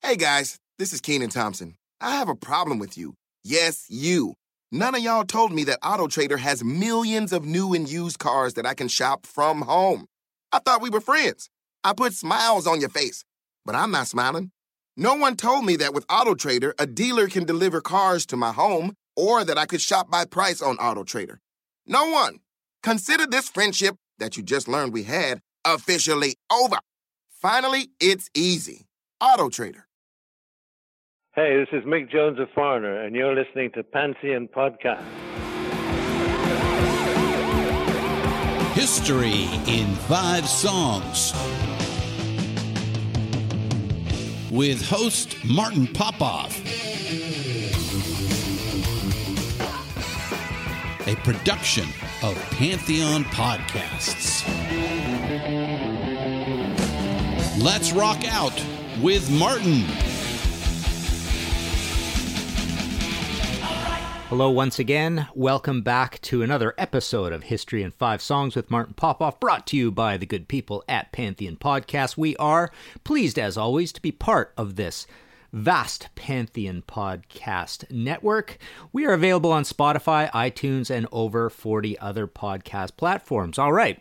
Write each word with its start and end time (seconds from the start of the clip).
Hey 0.00 0.16
guys, 0.16 0.58
this 0.78 0.92
is 0.92 1.00
Kenan 1.00 1.28
Thompson. 1.28 1.74
I 2.00 2.16
have 2.16 2.28
a 2.28 2.34
problem 2.36 2.78
with 2.78 2.96
you. 2.96 3.14
Yes, 3.42 3.84
you. 3.88 4.34
None 4.70 4.94
of 4.94 5.02
y'all 5.02 5.24
told 5.24 5.52
me 5.52 5.64
that 5.64 5.82
AutoTrader 5.82 6.38
has 6.38 6.62
millions 6.62 7.32
of 7.32 7.44
new 7.44 7.74
and 7.74 7.90
used 7.90 8.18
cars 8.20 8.54
that 8.54 8.64
I 8.64 8.74
can 8.74 8.86
shop 8.86 9.26
from 9.26 9.62
home. 9.62 10.06
I 10.52 10.60
thought 10.60 10.80
we 10.80 10.88
were 10.88 11.00
friends. 11.00 11.50
I 11.82 11.92
put 11.94 12.14
smiles 12.14 12.66
on 12.66 12.80
your 12.80 12.88
face, 12.88 13.24
but 13.66 13.74
I'm 13.74 13.90
not 13.90 14.06
smiling. 14.06 14.52
No 14.96 15.14
one 15.14 15.36
told 15.36 15.66
me 15.66 15.74
that 15.76 15.92
with 15.92 16.06
AutoTrader, 16.06 16.72
a 16.78 16.86
dealer 16.86 17.26
can 17.26 17.44
deliver 17.44 17.80
cars 17.80 18.24
to 18.26 18.36
my 18.36 18.52
home 18.52 18.94
or 19.16 19.44
that 19.44 19.58
I 19.58 19.66
could 19.66 19.82
shop 19.82 20.10
by 20.10 20.24
price 20.24 20.62
on 20.62 20.76
AutoTrader. 20.78 21.38
No 21.86 22.08
one. 22.08 22.38
Consider 22.84 23.26
this 23.26 23.48
friendship 23.48 23.96
that 24.18 24.36
you 24.36 24.44
just 24.44 24.68
learned 24.68 24.92
we 24.92 25.02
had 25.02 25.40
officially 25.66 26.36
over. 26.50 26.78
Finally, 27.30 27.90
it's 28.00 28.30
easy. 28.32 28.86
AutoTrader. 29.20 29.82
Hey, 31.38 31.56
this 31.56 31.68
is 31.70 31.84
Mick 31.84 32.10
Jones 32.10 32.40
of 32.40 32.50
Foreigner, 32.50 33.02
and 33.02 33.14
you're 33.14 33.32
listening 33.32 33.70
to 33.76 33.84
Pantheon 33.84 34.48
Podcast. 34.48 35.04
History 38.72 39.44
in 39.72 39.86
Five 40.08 40.48
Songs. 40.48 41.32
With 44.50 44.84
host 44.84 45.36
Martin 45.44 45.86
Popoff. 45.86 46.58
A 51.06 51.14
production 51.22 51.84
of 52.24 52.34
Pantheon 52.50 53.22
Podcasts. 53.26 54.42
Let's 57.62 57.92
rock 57.92 58.24
out 58.26 58.60
with 59.00 59.30
Martin. 59.30 59.84
Hello, 64.28 64.50
once 64.50 64.78
again. 64.78 65.26
Welcome 65.34 65.80
back 65.80 66.20
to 66.20 66.42
another 66.42 66.74
episode 66.76 67.32
of 67.32 67.44
History 67.44 67.82
in 67.82 67.92
Five 67.92 68.20
Songs 68.20 68.54
with 68.54 68.70
Martin 68.70 68.92
Popoff, 68.92 69.40
brought 69.40 69.66
to 69.68 69.76
you 69.78 69.90
by 69.90 70.18
the 70.18 70.26
good 70.26 70.48
people 70.48 70.84
at 70.86 71.12
Pantheon 71.12 71.56
Podcast. 71.56 72.18
We 72.18 72.36
are 72.36 72.70
pleased, 73.04 73.38
as 73.38 73.56
always, 73.56 73.90
to 73.92 74.02
be 74.02 74.12
part 74.12 74.52
of 74.58 74.76
this 74.76 75.06
vast 75.50 76.10
Pantheon 76.14 76.82
podcast 76.86 77.90
network. 77.90 78.58
We 78.92 79.06
are 79.06 79.14
available 79.14 79.50
on 79.50 79.62
Spotify, 79.62 80.30
iTunes, 80.32 80.90
and 80.90 81.08
over 81.10 81.48
40 81.48 81.98
other 81.98 82.26
podcast 82.26 82.98
platforms. 82.98 83.58
All 83.58 83.72
right. 83.72 83.98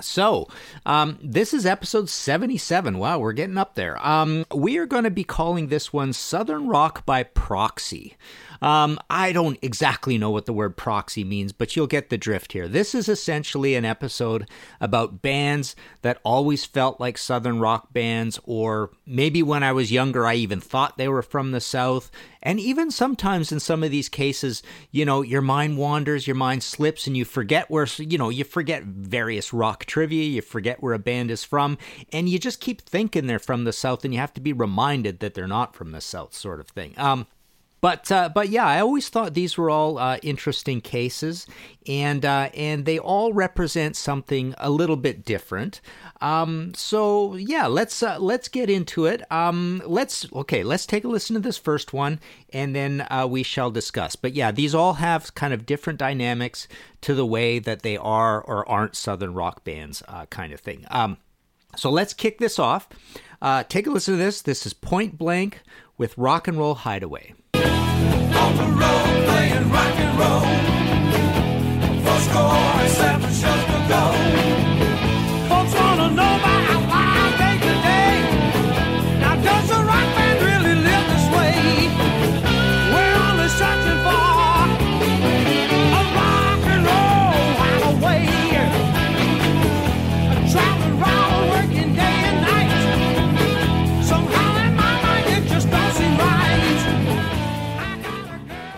So, 0.00 0.48
um, 0.84 1.18
this 1.22 1.54
is 1.54 1.64
episode 1.64 2.10
77. 2.10 2.98
Wow, 2.98 3.18
we're 3.18 3.32
getting 3.32 3.56
up 3.56 3.76
there. 3.76 4.04
Um, 4.06 4.44
we 4.54 4.76
are 4.76 4.84
going 4.84 5.04
to 5.04 5.10
be 5.10 5.24
calling 5.24 5.68
this 5.68 5.90
one 5.90 6.12
Southern 6.12 6.66
Rock 6.66 7.06
by 7.06 7.22
Proxy. 7.22 8.16
Um, 8.62 8.98
I 9.10 9.32
don't 9.32 9.58
exactly 9.62 10.18
know 10.18 10.30
what 10.30 10.46
the 10.46 10.52
word 10.52 10.76
proxy 10.76 11.24
means, 11.24 11.52
but 11.52 11.76
you'll 11.76 11.86
get 11.86 12.10
the 12.10 12.18
drift 12.18 12.52
here. 12.52 12.68
This 12.68 12.94
is 12.94 13.08
essentially 13.08 13.74
an 13.74 13.84
episode 13.84 14.48
about 14.80 15.22
bands 15.22 15.76
that 16.02 16.20
always 16.24 16.64
felt 16.64 17.00
like 17.00 17.18
Southern 17.18 17.60
rock 17.60 17.92
bands, 17.92 18.38
or 18.44 18.90
maybe 19.06 19.42
when 19.42 19.62
I 19.62 19.72
was 19.72 19.92
younger, 19.92 20.26
I 20.26 20.34
even 20.34 20.60
thought 20.60 20.98
they 20.98 21.08
were 21.08 21.22
from 21.22 21.52
the 21.52 21.60
South. 21.60 22.10
And 22.42 22.60
even 22.60 22.90
sometimes 22.90 23.50
in 23.50 23.58
some 23.58 23.82
of 23.82 23.90
these 23.90 24.08
cases, 24.08 24.62
you 24.90 25.04
know, 25.04 25.22
your 25.22 25.42
mind 25.42 25.78
wanders, 25.78 26.26
your 26.26 26.36
mind 26.36 26.62
slips, 26.62 27.06
and 27.06 27.16
you 27.16 27.24
forget 27.24 27.70
where, 27.70 27.86
you 27.98 28.18
know, 28.18 28.28
you 28.28 28.44
forget 28.44 28.84
various 28.84 29.52
rock 29.52 29.84
trivia, 29.84 30.24
you 30.24 30.42
forget 30.42 30.82
where 30.82 30.94
a 30.94 30.98
band 30.98 31.30
is 31.30 31.42
from, 31.42 31.76
and 32.12 32.28
you 32.28 32.38
just 32.38 32.60
keep 32.60 32.82
thinking 32.82 33.26
they're 33.26 33.38
from 33.38 33.64
the 33.64 33.72
South, 33.72 34.04
and 34.04 34.14
you 34.14 34.20
have 34.20 34.34
to 34.34 34.40
be 34.40 34.52
reminded 34.52 35.20
that 35.20 35.34
they're 35.34 35.48
not 35.48 35.74
from 35.74 35.90
the 35.90 36.00
South, 36.00 36.34
sort 36.34 36.60
of 36.60 36.68
thing. 36.68 36.94
Um, 36.96 37.26
but 37.86 38.10
uh, 38.10 38.28
but 38.28 38.48
yeah, 38.48 38.66
I 38.66 38.80
always 38.80 39.08
thought 39.08 39.34
these 39.34 39.56
were 39.56 39.70
all 39.70 39.96
uh, 39.96 40.18
interesting 40.20 40.80
cases, 40.80 41.46
and 41.86 42.24
uh, 42.24 42.50
and 42.52 42.84
they 42.84 42.98
all 42.98 43.32
represent 43.32 43.94
something 43.94 44.56
a 44.58 44.70
little 44.70 44.96
bit 44.96 45.24
different. 45.24 45.80
Um, 46.20 46.74
so 46.74 47.36
yeah, 47.36 47.68
let's 47.68 48.02
uh, 48.02 48.18
let's 48.18 48.48
get 48.48 48.68
into 48.68 49.06
it. 49.06 49.22
Um, 49.30 49.80
let's 49.86 50.26
okay, 50.32 50.64
let's 50.64 50.84
take 50.84 51.04
a 51.04 51.08
listen 51.08 51.34
to 51.34 51.40
this 51.40 51.58
first 51.58 51.92
one, 51.92 52.18
and 52.52 52.74
then 52.74 53.06
uh, 53.08 53.28
we 53.30 53.44
shall 53.44 53.70
discuss. 53.70 54.16
But 54.16 54.34
yeah, 54.34 54.50
these 54.50 54.74
all 54.74 54.94
have 54.94 55.36
kind 55.36 55.54
of 55.54 55.64
different 55.64 56.00
dynamics 56.00 56.66
to 57.02 57.14
the 57.14 57.24
way 57.24 57.60
that 57.60 57.82
they 57.82 57.96
are 57.96 58.42
or 58.42 58.68
aren't 58.68 58.96
Southern 58.96 59.32
rock 59.32 59.62
bands, 59.62 60.02
uh, 60.08 60.26
kind 60.26 60.52
of 60.52 60.58
thing. 60.58 60.86
Um, 60.90 61.18
so 61.76 61.90
let's 61.90 62.14
kick 62.14 62.38
this 62.38 62.58
off. 62.58 62.88
take 63.68 63.86
a 63.86 63.90
listen 63.90 64.14
to 64.14 64.18
this. 64.18 64.42
This 64.42 64.66
is 64.66 64.72
Point 64.74 65.16
Blank 65.16 65.62
with 65.96 66.18
Rock 66.18 66.48
and 66.48 66.58
Roll 66.58 66.74
Hideaway 66.74 67.34
go. 73.88 74.55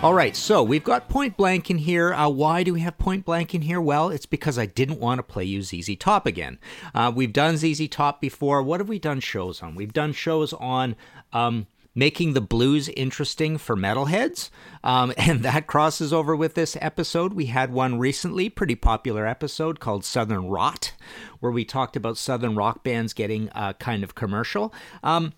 All 0.01 0.15
right, 0.15 0.37
so 0.37 0.63
we've 0.63 0.85
got 0.85 1.09
Point 1.09 1.37
Blank 1.37 1.73
in 1.73 1.79
here. 1.79 2.15
Uh, 2.15 2.29
why 2.29 2.63
do 2.63 2.73
we 2.73 2.79
have 2.81 2.97
Point 2.99 3.25
Blank 3.25 3.53
in 3.53 3.63
here? 3.63 3.81
Well, 3.81 4.11
it's 4.11 4.27
because 4.27 4.57
I 4.57 4.65
didn't 4.65 5.01
want 5.01 5.19
to 5.19 5.25
play 5.25 5.43
you 5.43 5.61
ZZ 5.61 5.97
Top 5.99 6.25
again. 6.25 6.61
Uh, 6.95 7.11
we've 7.13 7.33
done 7.33 7.57
ZZ 7.57 7.89
Top 7.89 8.21
before. 8.21 8.63
What 8.63 8.79
have 8.79 8.89
we 8.89 9.01
done 9.01 9.19
shows 9.19 9.61
on? 9.61 9.75
We've 9.75 9.93
done 9.93 10.13
shows 10.13 10.53
on 10.53 10.95
um, 11.33 11.67
making 11.97 12.35
the 12.35 12.41
blues 12.41 12.89
interesting 12.91 13.59
for 13.59 13.77
metalheads, 13.77 14.51
um, 14.85 15.13
and 15.19 15.43
that 15.43 15.67
crosses 15.67 16.13
over 16.13 16.37
with 16.37 16.55
this 16.55 16.77
episode. 16.81 17.33
We 17.33 17.47
had 17.47 17.73
one 17.73 17.99
recently, 17.99 18.49
pretty 18.49 18.77
popular 18.77 19.27
episode 19.27 19.81
called 19.81 20.05
Southern 20.05 20.47
Rot, 20.47 20.93
where 21.41 21.51
we 21.51 21.65
talked 21.65 21.97
about 21.97 22.17
Southern 22.17 22.55
rock 22.55 22.85
bands 22.85 23.13
getting 23.13 23.49
uh, 23.51 23.73
kind 23.73 24.05
of 24.05 24.15
commercial. 24.15 24.73
Um, 25.03 25.33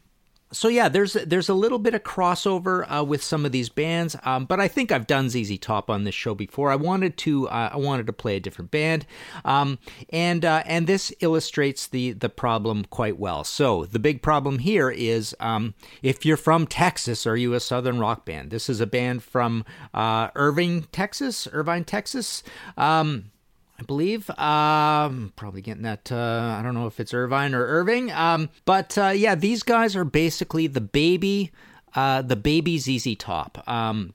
so 0.53 0.69
yeah, 0.69 0.89
there's 0.89 1.13
there's 1.13 1.49
a 1.49 1.55
little 1.55 1.79
bit 1.79 1.95
of 1.95 2.03
crossover 2.03 2.85
uh, 2.91 3.05
with 3.05 3.23
some 3.23 3.47
of 3.47 3.53
these 3.53 3.69
bands, 3.69 4.17
um, 4.25 4.47
but 4.47 4.59
I 4.59 4.67
think 4.67 4.91
I've 4.91 5.07
done 5.07 5.29
ZZ 5.29 5.59
Top 5.59 5.89
on 5.89 6.05
this 6.05 6.15
show 6.15 6.35
before. 6.35 6.71
I 6.71 6.77
wanted 6.77 7.17
to 7.19 7.49
uh, 7.49 7.71
I 7.73 7.77
wanted 7.77 8.07
to 8.07 8.13
play 8.13 8.37
a 8.37 8.41
different 8.41 8.71
band, 8.71 9.07
um, 9.45 9.79
and 10.11 10.45
uh, 10.45 10.65
and 10.67 10.87
this 10.87 11.13
illustrates 11.21 11.87
the 11.87 12.13
the 12.13 12.29
problem 12.29 12.85
quite 12.85 13.19
well. 13.19 13.45
So 13.45 13.85
the 13.85 14.01
big 14.01 14.23
problem 14.23 14.59
here 14.59 14.91
is 14.91 15.37
um, 15.39 15.75
if 16.03 16.27
you're 16.27 16.37
from 16.37 16.67
Texas, 16.67 17.27
are 17.27 17.37
you 17.37 17.55
a 17.55 17.61
Southern 17.61 18.01
rock 18.01 18.25
band? 18.25 18.51
This 18.51 18.69
is 18.69 18.81
a 18.81 18.87
band 18.87 19.23
from 19.23 19.65
uh, 19.95 20.31
Irving, 20.35 20.89
Texas, 20.91 21.47
Irvine, 21.53 21.85
Texas. 21.85 22.43
Um, 22.77 23.31
I 23.81 23.83
believe. 23.85 24.29
Um, 24.39 25.33
probably 25.37 25.63
getting 25.63 25.85
that. 25.85 26.13
Uh, 26.13 26.57
I 26.59 26.63
don't 26.63 26.75
know 26.75 26.87
if 26.87 27.01
it's 27.01 27.15
Irvine 27.15 27.55
or 27.55 27.65
Irving. 27.65 28.13
Um, 28.13 28.51
but 28.67 28.97
uh, 28.99 29.09
yeah, 29.09 29.35
these 29.35 29.63
guys 29.63 29.97
are 29.97 30.05
basically 30.05 30.67
the 30.67 30.83
baby, 30.83 31.51
uh, 31.95 32.21
the 32.21 32.37
baby 32.37 32.79
ZZ 32.79 33.17
Top. 33.17 33.67
Um, 33.67 34.13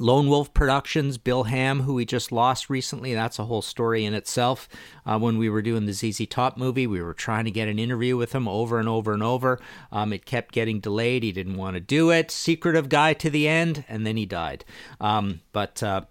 Lone 0.00 0.28
Wolf 0.28 0.52
Productions, 0.52 1.18
Bill 1.18 1.44
Ham, 1.44 1.82
who 1.82 1.94
we 1.94 2.04
just 2.04 2.32
lost 2.32 2.68
recently. 2.68 3.14
That's 3.14 3.38
a 3.38 3.44
whole 3.44 3.62
story 3.62 4.04
in 4.04 4.12
itself. 4.12 4.68
Uh, 5.06 5.18
when 5.18 5.38
we 5.38 5.48
were 5.48 5.62
doing 5.62 5.86
the 5.86 5.92
ZZ 5.92 6.26
Top 6.26 6.58
movie, 6.58 6.86
we 6.86 7.00
were 7.00 7.14
trying 7.14 7.44
to 7.44 7.50
get 7.50 7.68
an 7.68 7.78
interview 7.78 8.16
with 8.16 8.34
him 8.34 8.48
over 8.48 8.78
and 8.78 8.88
over 8.88 9.14
and 9.14 9.22
over. 9.22 9.60
Um, 9.92 10.12
it 10.12 10.26
kept 10.26 10.52
getting 10.52 10.80
delayed. 10.80 11.22
He 11.22 11.32
didn't 11.32 11.56
want 11.56 11.74
to 11.74 11.80
do 11.80 12.10
it. 12.10 12.30
Secretive 12.30 12.88
guy 12.88 13.14
to 13.14 13.30
the 13.30 13.48
end, 13.48 13.84
and 13.88 14.06
then 14.06 14.16
he 14.16 14.26
died. 14.26 14.64
Um, 15.00 15.40
but 15.52 15.82
uh, 15.82 16.02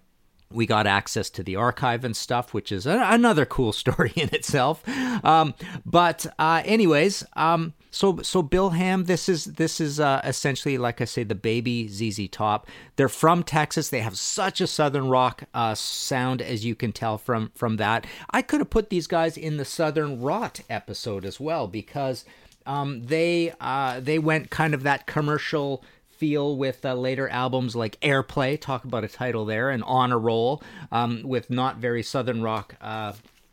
we 0.50 0.66
got 0.66 0.86
access 0.86 1.30
to 1.30 1.42
the 1.42 1.56
archive 1.56 2.04
and 2.04 2.16
stuff, 2.16 2.54
which 2.54 2.70
is 2.70 2.86
a- 2.86 3.06
another 3.10 3.44
cool 3.44 3.72
story 3.84 4.12
in 4.16 4.28
itself. 4.32 4.86
Um, 5.24 5.54
but 5.84 6.26
uh, 6.38 6.62
anyways, 6.64 7.24
um, 7.34 7.74
so 7.90 8.18
so 8.22 8.42
Bill 8.42 8.70
Ham, 8.70 9.04
this 9.04 9.28
is 9.28 9.44
this 9.44 9.80
is 9.80 10.00
uh, 10.00 10.20
essentially 10.24 10.78
like 10.78 11.00
I 11.00 11.04
say, 11.04 11.22
the 11.22 11.34
baby 11.34 11.88
ZZ 11.88 12.28
Top. 12.28 12.66
They're 12.96 13.08
from 13.08 13.42
Texas. 13.42 13.88
They 13.88 14.00
have 14.00 14.18
such 14.18 14.60
a 14.60 14.66
southern 14.66 15.08
rock 15.08 15.44
uh, 15.54 15.74
sound, 15.74 16.42
as 16.42 16.64
you 16.64 16.74
can 16.74 16.92
tell 16.92 17.18
from 17.18 17.52
from 17.54 17.76
that. 17.76 18.06
I 18.30 18.42
could 18.42 18.60
have 18.60 18.70
put 18.70 18.90
these 18.90 19.06
guys 19.06 19.36
in 19.36 19.56
the 19.58 19.64
Southern 19.64 20.20
Rot 20.20 20.60
episode 20.68 21.24
as 21.24 21.38
well 21.38 21.68
because 21.68 22.24
um, 22.66 23.04
they 23.04 23.52
uh, 23.60 24.00
they 24.00 24.18
went 24.18 24.50
kind 24.50 24.74
of 24.74 24.82
that 24.82 25.06
commercial 25.06 25.84
feel 26.18 26.56
with 26.56 26.84
uh, 26.84 26.94
later 26.94 27.28
albums 27.28 27.74
like 27.74 28.00
Airplay, 28.00 28.60
talk 28.60 28.84
about 28.84 29.04
a 29.04 29.08
title 29.08 29.44
there, 29.44 29.70
and 29.70 29.82
On 29.84 30.12
a 30.12 30.18
Roll, 30.18 30.62
um, 30.90 31.22
with 31.24 31.50
not 31.50 31.78
very 31.78 32.02
southern 32.02 32.42
rock 32.42 32.76
uh, 32.80 33.12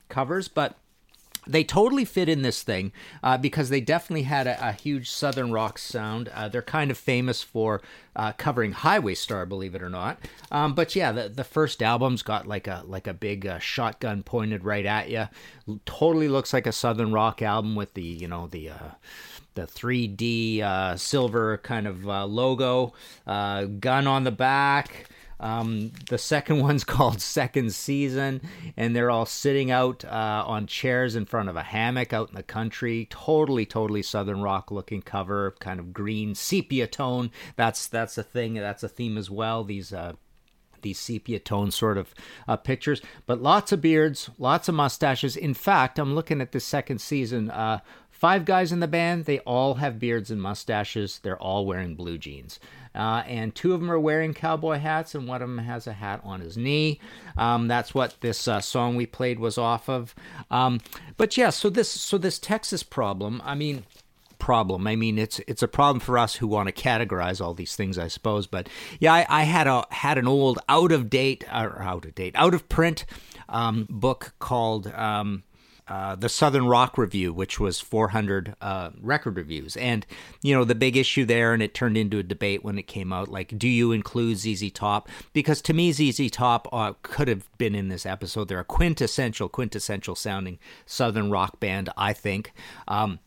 covers, 0.09 0.47
but 0.47 0.77
they 1.47 1.63
totally 1.63 2.05
fit 2.05 2.29
in 2.29 2.43
this 2.43 2.61
thing 2.61 2.91
uh, 3.23 3.37
because 3.37 3.69
they 3.69 3.81
definitely 3.81 4.23
had 4.23 4.45
a, 4.45 4.69
a 4.69 4.71
huge 4.73 5.09
southern 5.09 5.51
rock 5.51 5.77
sound. 5.77 6.29
Uh, 6.29 6.47
they're 6.47 6.61
kind 6.61 6.91
of 6.91 6.97
famous 6.97 7.41
for 7.41 7.81
uh, 8.15 8.31
covering 8.33 8.73
Highway 8.73 9.15
Star, 9.15 9.45
believe 9.45 9.73
it 9.73 9.81
or 9.81 9.89
not. 9.89 10.19
Um, 10.51 10.75
but 10.75 10.95
yeah, 10.95 11.11
the, 11.11 11.29
the 11.29 11.43
first 11.43 11.81
album's 11.81 12.21
got 12.21 12.47
like 12.47 12.67
a 12.67 12.83
like 12.85 13.07
a 13.07 13.13
big 13.13 13.47
uh, 13.47 13.59
shotgun 13.59 14.21
pointed 14.21 14.63
right 14.63 14.85
at 14.85 15.09
you. 15.09 15.27
Totally 15.85 16.27
looks 16.27 16.53
like 16.53 16.67
a 16.67 16.71
southern 16.71 17.11
rock 17.11 17.41
album 17.41 17.75
with 17.75 17.95
the 17.95 18.03
you 18.03 18.27
know 18.27 18.47
the 18.47 18.69
uh, 18.69 18.89
the 19.53 19.63
3D 19.63 20.61
uh, 20.61 20.95
silver 20.97 21.57
kind 21.57 21.87
of 21.87 22.07
uh, 22.07 22.25
logo, 22.25 22.93
uh, 23.27 23.65
gun 23.65 24.07
on 24.07 24.23
the 24.23 24.31
back. 24.31 25.07
Um, 25.41 25.91
the 26.07 26.19
second 26.19 26.59
one's 26.61 26.83
called 26.83 27.19
Second 27.19 27.73
Season, 27.73 28.41
and 28.77 28.95
they're 28.95 29.09
all 29.09 29.25
sitting 29.25 29.71
out 29.71 30.05
uh, 30.05 30.43
on 30.45 30.67
chairs 30.67 31.15
in 31.15 31.25
front 31.25 31.49
of 31.49 31.55
a 31.55 31.63
hammock 31.63 32.13
out 32.13 32.29
in 32.29 32.35
the 32.35 32.43
country. 32.43 33.07
Totally, 33.09 33.65
totally 33.65 34.03
southern 34.03 34.41
rock 34.41 34.71
looking 34.71 35.01
cover, 35.01 35.55
kind 35.59 35.79
of 35.79 35.91
green 35.91 36.35
sepia 36.35 36.87
tone. 36.87 37.31
That's 37.55 37.87
that's 37.87 38.17
a 38.17 38.23
thing. 38.23 38.53
That's 38.53 38.83
a 38.83 38.89
theme 38.89 39.17
as 39.17 39.29
well. 39.29 39.63
These 39.63 39.91
uh, 39.91 40.13
these 40.83 40.99
sepia 40.99 41.39
tone 41.39 41.71
sort 41.71 41.97
of 41.97 42.13
uh, 42.47 42.57
pictures, 42.57 43.01
but 43.25 43.41
lots 43.41 43.71
of 43.71 43.81
beards, 43.81 44.29
lots 44.37 44.69
of 44.69 44.75
mustaches. 44.75 45.35
In 45.35 45.53
fact, 45.53 45.97
I'm 45.97 46.15
looking 46.15 46.41
at 46.41 46.51
the 46.51 46.59
second 46.59 47.01
season. 47.01 47.49
Uh, 47.49 47.79
five 48.21 48.45
guys 48.45 48.71
in 48.71 48.81
the 48.81 48.87
band, 48.87 49.25
they 49.25 49.39
all 49.39 49.73
have 49.73 49.97
beards 49.97 50.29
and 50.29 50.39
mustaches. 50.39 51.19
They're 51.23 51.41
all 51.41 51.65
wearing 51.65 51.95
blue 51.95 52.19
jeans. 52.19 52.59
Uh, 52.93 53.23
and 53.25 53.55
two 53.55 53.73
of 53.73 53.79
them 53.79 53.91
are 53.91 53.99
wearing 53.99 54.35
cowboy 54.35 54.77
hats, 54.77 55.15
and 55.15 55.27
one 55.27 55.41
of 55.41 55.49
them 55.49 55.57
has 55.57 55.87
a 55.87 55.93
hat 55.93 56.21
on 56.23 56.39
his 56.39 56.55
knee. 56.55 56.99
Um, 57.35 57.67
that's 57.67 57.95
what 57.95 58.15
this 58.21 58.47
uh, 58.47 58.61
song 58.61 58.95
we 58.95 59.07
played 59.07 59.39
was 59.39 59.57
off 59.57 59.89
of. 59.89 60.13
Um, 60.51 60.81
but 61.17 61.35
yeah, 61.35 61.49
so 61.49 61.71
this 61.71 61.89
so 61.89 62.19
this 62.19 62.37
Texas 62.37 62.83
problem. 62.83 63.41
I 63.43 63.55
mean, 63.55 63.85
problem. 64.37 64.85
I 64.85 64.95
mean, 64.95 65.17
it's 65.17 65.39
it's 65.47 65.63
a 65.63 65.67
problem 65.67 65.99
for 65.99 66.19
us 66.19 66.35
who 66.35 66.47
want 66.47 66.67
to 66.67 66.73
categorize 66.73 67.41
all 67.41 67.55
these 67.55 67.75
things, 67.75 67.97
I 67.97 68.07
suppose. 68.07 68.45
But 68.45 68.69
yeah, 68.99 69.13
I, 69.13 69.25
I 69.29 69.43
had 69.43 69.65
a 69.65 69.85
had 69.89 70.19
an 70.19 70.27
old 70.27 70.59
out 70.69 70.91
of 70.91 71.09
date 71.09 71.43
or 71.51 71.81
out 71.81 72.05
of 72.05 72.13
date, 72.13 72.35
out 72.35 72.53
of 72.53 72.69
print 72.69 73.05
um, 73.49 73.87
book 73.89 74.35
called. 74.37 74.85
Um, 74.87 75.41
uh, 75.91 76.15
the 76.15 76.29
Southern 76.29 76.67
Rock 76.67 76.97
Review, 76.97 77.33
which 77.33 77.59
was 77.59 77.81
400 77.81 78.55
uh, 78.61 78.91
record 79.01 79.35
reviews. 79.35 79.75
And, 79.75 80.05
you 80.41 80.55
know, 80.55 80.63
the 80.63 80.73
big 80.73 80.95
issue 80.95 81.25
there, 81.25 81.53
and 81.53 81.61
it 81.61 81.73
turned 81.73 81.97
into 81.97 82.17
a 82.17 82.23
debate 82.23 82.63
when 82.63 82.79
it 82.79 82.87
came 82.87 83.11
out 83.11 83.27
like, 83.27 83.57
do 83.57 83.67
you 83.67 83.91
include 83.91 84.37
ZZ 84.37 84.71
Top? 84.71 85.09
Because 85.33 85.61
to 85.63 85.73
me, 85.73 85.91
ZZ 85.91 86.31
Top 86.31 86.69
uh, 86.71 86.93
could 87.01 87.27
have 87.27 87.45
been 87.57 87.75
in 87.75 87.89
this 87.89 88.05
episode. 88.05 88.47
They're 88.47 88.61
a 88.61 88.63
quintessential, 88.63 89.49
quintessential 89.49 90.15
sounding 90.15 90.59
Southern 90.85 91.29
rock 91.29 91.59
band, 91.59 91.89
I 91.97 92.13
think. 92.13 92.53
Um, 92.87 93.19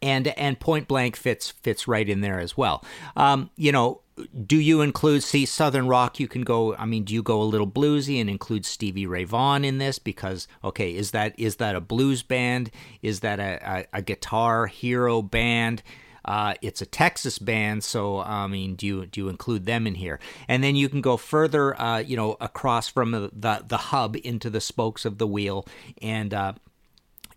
and 0.00 0.28
and 0.28 0.60
Point 0.60 0.86
Blank 0.86 1.16
fits 1.16 1.50
fits 1.50 1.88
right 1.88 2.08
in 2.08 2.20
there 2.20 2.38
as 2.38 2.56
well. 2.56 2.84
Um, 3.16 3.50
you 3.56 3.72
know, 3.72 4.00
do 4.46 4.56
you 4.56 4.80
include 4.80 5.22
see 5.22 5.46
Southern 5.46 5.86
rock? 5.88 6.20
You 6.20 6.28
can 6.28 6.42
go. 6.42 6.74
I 6.76 6.86
mean, 6.86 7.04
do 7.04 7.14
you 7.14 7.22
go 7.22 7.40
a 7.40 7.44
little 7.44 7.66
bluesy 7.66 8.20
and 8.20 8.28
include 8.28 8.64
Stevie 8.64 9.06
Ray 9.06 9.24
Vaughan 9.24 9.64
in 9.64 9.78
this? 9.78 9.98
Because 9.98 10.48
okay, 10.62 10.94
is 10.94 11.10
that 11.12 11.34
is 11.38 11.56
that 11.56 11.74
a 11.74 11.80
blues 11.80 12.22
band? 12.22 12.70
Is 13.02 13.20
that 13.20 13.40
a, 13.40 13.86
a, 13.92 13.98
a 13.98 14.02
guitar 14.02 14.66
hero 14.66 15.22
band? 15.22 15.82
Uh, 16.24 16.54
it's 16.62 16.80
a 16.80 16.86
Texas 16.86 17.38
band, 17.38 17.82
so 17.82 18.20
I 18.20 18.46
mean, 18.46 18.76
do 18.76 18.86
you 18.86 19.06
do 19.06 19.22
you 19.22 19.28
include 19.28 19.66
them 19.66 19.86
in 19.86 19.96
here? 19.96 20.20
And 20.46 20.62
then 20.62 20.76
you 20.76 20.88
can 20.88 21.00
go 21.00 21.16
further, 21.16 21.80
uh, 21.80 21.98
you 21.98 22.16
know, 22.16 22.36
across 22.40 22.88
from 22.88 23.10
the, 23.10 23.30
the, 23.32 23.64
the 23.66 23.76
hub 23.76 24.16
into 24.22 24.48
the 24.48 24.60
spokes 24.60 25.04
of 25.04 25.18
the 25.18 25.26
wheel, 25.26 25.66
and 26.00 26.32
uh, 26.32 26.52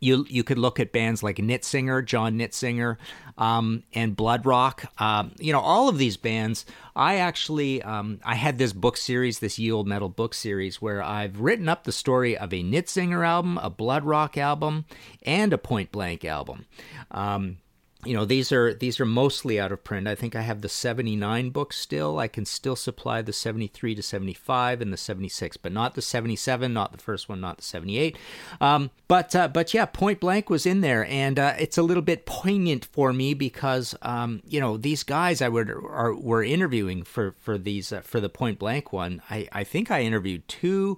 you 0.05 0.25
you 0.29 0.43
could 0.43 0.59
look 0.59 0.79
at 0.79 0.91
bands 0.91 1.23
like 1.23 1.37
Nitzinger, 1.37 2.05
John 2.05 2.37
Nitzinger, 2.37 2.97
um, 3.37 3.83
and 3.93 4.15
Blood 4.15 4.45
Rock. 4.45 4.85
Um, 5.01 5.33
you 5.39 5.51
know, 5.51 5.59
all 5.59 5.89
of 5.89 5.97
these 5.97 6.15
bands. 6.15 6.65
I 6.95 7.17
actually 7.17 7.81
um, 7.81 8.19
I 8.23 8.35
had 8.35 8.57
this 8.57 8.71
book 8.71 8.95
series, 8.95 9.39
this 9.39 9.59
Ye 9.59 9.71
Olde 9.71 9.87
Metal 9.87 10.07
book 10.07 10.33
series, 10.33 10.81
where 10.81 11.01
I've 11.01 11.41
written 11.41 11.67
up 11.67 11.83
the 11.83 11.91
story 11.91 12.37
of 12.37 12.53
a 12.53 12.63
Nitzinger 12.63 13.25
album, 13.25 13.57
a 13.57 13.69
Blood 13.69 14.05
Rock 14.05 14.37
album, 14.37 14.85
and 15.23 15.51
a 15.51 15.57
Point 15.57 15.91
Blank 15.91 16.23
album. 16.23 16.65
Um, 17.11 17.57
you 18.05 18.13
know 18.13 18.25
these 18.25 18.51
are 18.51 18.73
these 18.73 18.99
are 18.99 19.05
mostly 19.05 19.59
out 19.59 19.71
of 19.71 19.83
print. 19.83 20.07
I 20.07 20.15
think 20.15 20.35
i 20.35 20.41
have 20.41 20.61
the 20.61 20.69
79 20.69 21.49
books 21.49 21.77
still. 21.77 22.19
I 22.19 22.27
can 22.27 22.45
still 22.45 22.75
supply 22.75 23.21
the 23.21 23.33
73 23.33 23.95
to 23.95 24.01
75 24.01 24.81
and 24.81 24.93
the 24.93 24.97
76 24.97 25.57
but 25.57 25.71
not 25.71 25.95
the 25.95 26.01
77 26.01 26.73
not 26.73 26.91
the 26.91 26.97
first 26.97 27.27
one 27.29 27.41
not 27.41 27.57
the 27.57 27.63
78 27.63 28.17
um, 28.61 28.91
but 29.07 29.35
uh, 29.35 29.47
but 29.47 29.73
yeah 29.73 29.85
point 29.85 30.19
blank 30.19 30.49
was 30.49 30.65
in 30.65 30.81
there 30.81 31.05
and 31.05 31.39
uh, 31.39 31.53
it's 31.59 31.77
a 31.77 31.83
little 31.83 32.03
bit 32.03 32.25
poignant 32.25 32.85
for 32.85 33.13
me 33.13 33.33
because 33.33 33.95
um, 34.01 34.41
you 34.47 34.59
know 34.59 34.77
these 34.77 35.03
guys 35.03 35.41
i 35.41 35.49
would 35.49 35.69
are 35.69 36.13
were 36.13 36.43
interviewing 36.43 37.03
for 37.03 37.35
for 37.39 37.57
these 37.57 37.91
uh, 37.91 38.01
for 38.01 38.19
the 38.19 38.29
point 38.29 38.59
blank 38.59 38.93
one. 38.93 39.21
I 39.29 39.47
i 39.51 39.63
think 39.63 39.91
i 39.91 40.01
interviewed 40.01 40.47
two 40.47 40.97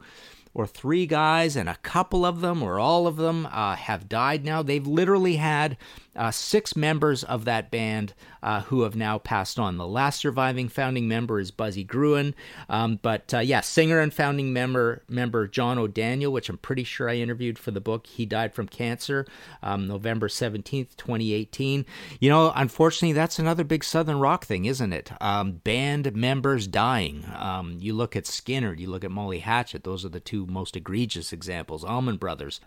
or 0.58 0.66
three 0.66 1.06
guys, 1.06 1.56
and 1.56 1.70
a 1.70 1.76
couple 1.76 2.26
of 2.26 2.42
them 2.42 2.64
or 2.64 2.80
all 2.80 3.06
of 3.06 3.18
them 3.18 3.46
uh, 3.52 3.76
have 3.76 4.10
died 4.10 4.44
now. 4.44 4.64
They've 4.64 4.88
literally 4.88 5.36
had 5.36 5.78
uh, 6.18 6.32
six 6.32 6.76
members 6.76 7.24
of 7.24 7.46
that 7.46 7.72
band 7.72 8.14
uh, 8.44 8.62
who 8.62 8.82
have 8.82 8.96
now 8.96 9.18
passed 9.18 9.60
on. 9.60 9.78
The 9.78 9.88
last 9.88 10.20
surviving 10.20 10.70
founding 10.70 11.08
member 11.08 11.40
is 11.40 11.52
Buzzy 11.52 11.84
Gruen, 11.84 12.34
um, 12.70 13.00
but 13.02 13.34
uh, 13.34 13.40
yeah, 13.40 13.62
singer 13.62 14.00
and 14.00 14.14
founding 14.14 14.54
member 14.54 15.04
member 15.08 15.48
John 15.48 15.78
O'Daniel, 15.78 16.32
which 16.32 16.50
I'm 16.50 16.58
pretty 16.58 16.84
sure 16.84 17.10
I 17.10 17.16
interviewed 17.16 17.60
for 17.60 17.72
the 17.72 17.82
book. 17.82 18.08
He 18.08 18.26
died 18.26 18.54
from 18.54 18.68
cancer, 18.68 19.26
um, 19.62 19.88
November 19.88 20.28
17th, 20.28 20.96
2018. 20.98 21.86
You 22.20 22.30
know, 22.30 22.52
unfortunately, 22.56 23.14
that's 23.14 23.40
another 23.40 23.64
big 23.64 23.84
Southern 23.84 24.20
rock 24.20 24.46
thing, 24.46 24.66
isn't 24.66 24.94
it? 24.94 25.12
Um, 25.22 25.54
band 25.54 26.16
members 26.16 26.68
dying. 26.68 27.26
Um, 27.36 27.78
you 27.80 27.94
look 27.94 28.16
at 28.16 28.26
Skynyrd, 28.26 28.80
you 28.80 28.90
look 28.90 29.04
at 29.04 29.12
Molly 29.12 29.40
Hatchet. 29.40 29.84
Those 29.84 30.06
are 30.06 30.10
the 30.10 30.20
two 30.20 30.46
most 30.46 30.76
egregious 30.76 31.34
examples. 31.34 31.84
Allman 31.84 32.18
Brothers 32.18 32.62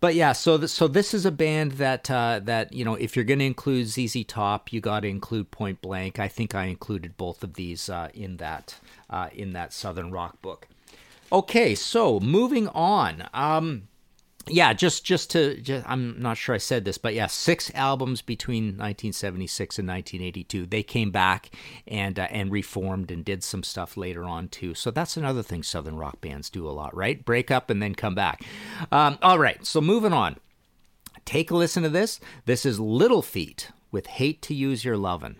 but 0.00 0.14
yeah, 0.14 0.32
so 0.32 0.58
th- 0.58 0.70
so 0.70 0.88
this 0.88 1.14
is 1.14 1.24
a 1.24 1.30
band 1.30 1.72
that 1.72 2.10
uh, 2.10 2.40
that 2.44 2.72
you 2.72 2.84
know 2.84 2.94
if 2.94 3.16
you're 3.16 3.24
going 3.24 3.38
to 3.38 3.44
include 3.44 3.88
ZZ 3.88 4.24
Top, 4.26 4.72
you 4.72 4.80
got 4.80 5.00
to 5.00 5.08
include 5.08 5.50
Point 5.50 5.80
Blank. 5.80 6.18
I 6.18 6.28
think 6.28 6.54
I 6.54 6.64
included 6.66 7.16
both 7.16 7.42
of 7.42 7.54
these 7.54 7.88
uh, 7.88 8.08
in 8.14 8.36
that 8.38 8.76
uh, 9.08 9.28
in 9.32 9.52
that 9.52 9.72
Southern 9.72 10.10
Rock 10.10 10.40
book. 10.42 10.68
Okay, 11.32 11.74
so 11.74 12.20
moving 12.20 12.68
on. 12.68 13.28
Um, 13.34 13.88
yeah, 14.48 14.72
just 14.72 15.04
just 15.04 15.30
to 15.32 15.60
just, 15.60 15.84
I'm 15.88 16.20
not 16.20 16.36
sure 16.36 16.54
I 16.54 16.58
said 16.58 16.84
this, 16.84 16.98
but 16.98 17.14
yeah, 17.14 17.26
six 17.26 17.70
albums 17.74 18.22
between 18.22 18.66
1976 18.66 19.78
and 19.78 19.88
1982. 19.88 20.66
They 20.66 20.82
came 20.84 21.10
back 21.10 21.50
and 21.86 22.18
uh, 22.18 22.28
and 22.30 22.52
reformed 22.52 23.10
and 23.10 23.24
did 23.24 23.42
some 23.42 23.64
stuff 23.64 23.96
later 23.96 24.24
on 24.24 24.48
too. 24.48 24.74
So 24.74 24.90
that's 24.90 25.16
another 25.16 25.42
thing 25.42 25.62
Southern 25.62 25.96
rock 25.96 26.20
bands 26.20 26.48
do 26.48 26.68
a 26.68 26.70
lot, 26.70 26.96
right? 26.96 27.24
Break 27.24 27.50
up 27.50 27.70
and 27.70 27.82
then 27.82 27.94
come 27.94 28.14
back. 28.14 28.44
Um, 28.92 29.18
all 29.20 29.38
right, 29.38 29.64
so 29.66 29.80
moving 29.80 30.12
on. 30.12 30.36
Take 31.24 31.50
a 31.50 31.56
listen 31.56 31.82
to 31.82 31.88
this. 31.88 32.20
This 32.44 32.64
is 32.64 32.78
Little 32.78 33.22
Feat 33.22 33.72
with 33.90 34.06
"Hate 34.06 34.42
to 34.42 34.54
Use 34.54 34.84
Your 34.84 34.96
Lovin'." 34.96 35.36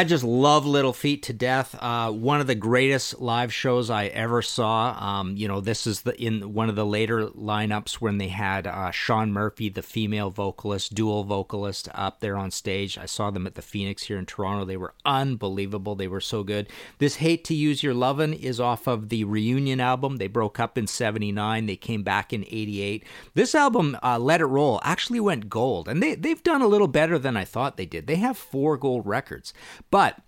I 0.00 0.04
just 0.04 0.24
love 0.24 0.64
Little 0.64 0.94
Feat 0.94 1.24
to 1.24 1.34
death. 1.34 1.76
Uh, 1.78 2.10
one 2.10 2.40
of 2.40 2.46
the 2.46 2.54
greatest 2.54 3.20
live 3.20 3.52
shows 3.52 3.90
I 3.90 4.06
ever 4.06 4.40
saw. 4.40 4.96
Um, 4.98 5.36
you 5.36 5.46
know, 5.46 5.60
this 5.60 5.86
is 5.86 6.00
the 6.00 6.18
in 6.18 6.54
one 6.54 6.70
of 6.70 6.74
the 6.74 6.86
later 6.86 7.26
lineups 7.26 7.96
when 7.96 8.16
they 8.16 8.28
had 8.28 8.66
uh, 8.66 8.92
Shaun 8.92 9.30
Murphy, 9.30 9.68
the 9.68 9.82
female 9.82 10.30
vocalist, 10.30 10.94
dual 10.94 11.24
vocalist, 11.24 11.90
up 11.92 12.20
there 12.20 12.38
on 12.38 12.50
stage. 12.50 12.96
I 12.96 13.04
saw 13.04 13.30
them 13.30 13.46
at 13.46 13.56
the 13.56 13.60
Phoenix 13.60 14.04
here 14.04 14.16
in 14.16 14.24
Toronto. 14.24 14.64
They 14.64 14.78
were 14.78 14.94
unbelievable. 15.04 15.94
They 15.94 16.08
were 16.08 16.22
so 16.22 16.44
good. 16.44 16.70
This 16.96 17.16
"Hate 17.16 17.44
to 17.44 17.54
Use 17.54 17.82
Your 17.82 17.92
Lovin'" 17.92 18.32
is 18.32 18.58
off 18.58 18.86
of 18.86 19.10
the 19.10 19.24
Reunion 19.24 19.80
album. 19.80 20.16
They 20.16 20.28
broke 20.28 20.58
up 20.58 20.78
in 20.78 20.86
'79. 20.86 21.66
They 21.66 21.76
came 21.76 22.02
back 22.02 22.32
in 22.32 22.44
'88. 22.44 23.04
This 23.34 23.54
album, 23.54 23.98
uh, 24.02 24.18
"Let 24.18 24.40
It 24.40 24.46
Roll," 24.46 24.80
actually 24.82 25.20
went 25.20 25.50
gold, 25.50 25.88
and 25.88 26.02
they 26.02 26.14
they've 26.14 26.42
done 26.42 26.62
a 26.62 26.68
little 26.68 26.88
better 26.88 27.18
than 27.18 27.36
I 27.36 27.44
thought 27.44 27.76
they 27.76 27.84
did. 27.84 28.06
They 28.06 28.16
have 28.16 28.38
four 28.38 28.78
gold 28.78 29.06
records. 29.06 29.52
But 29.90 30.18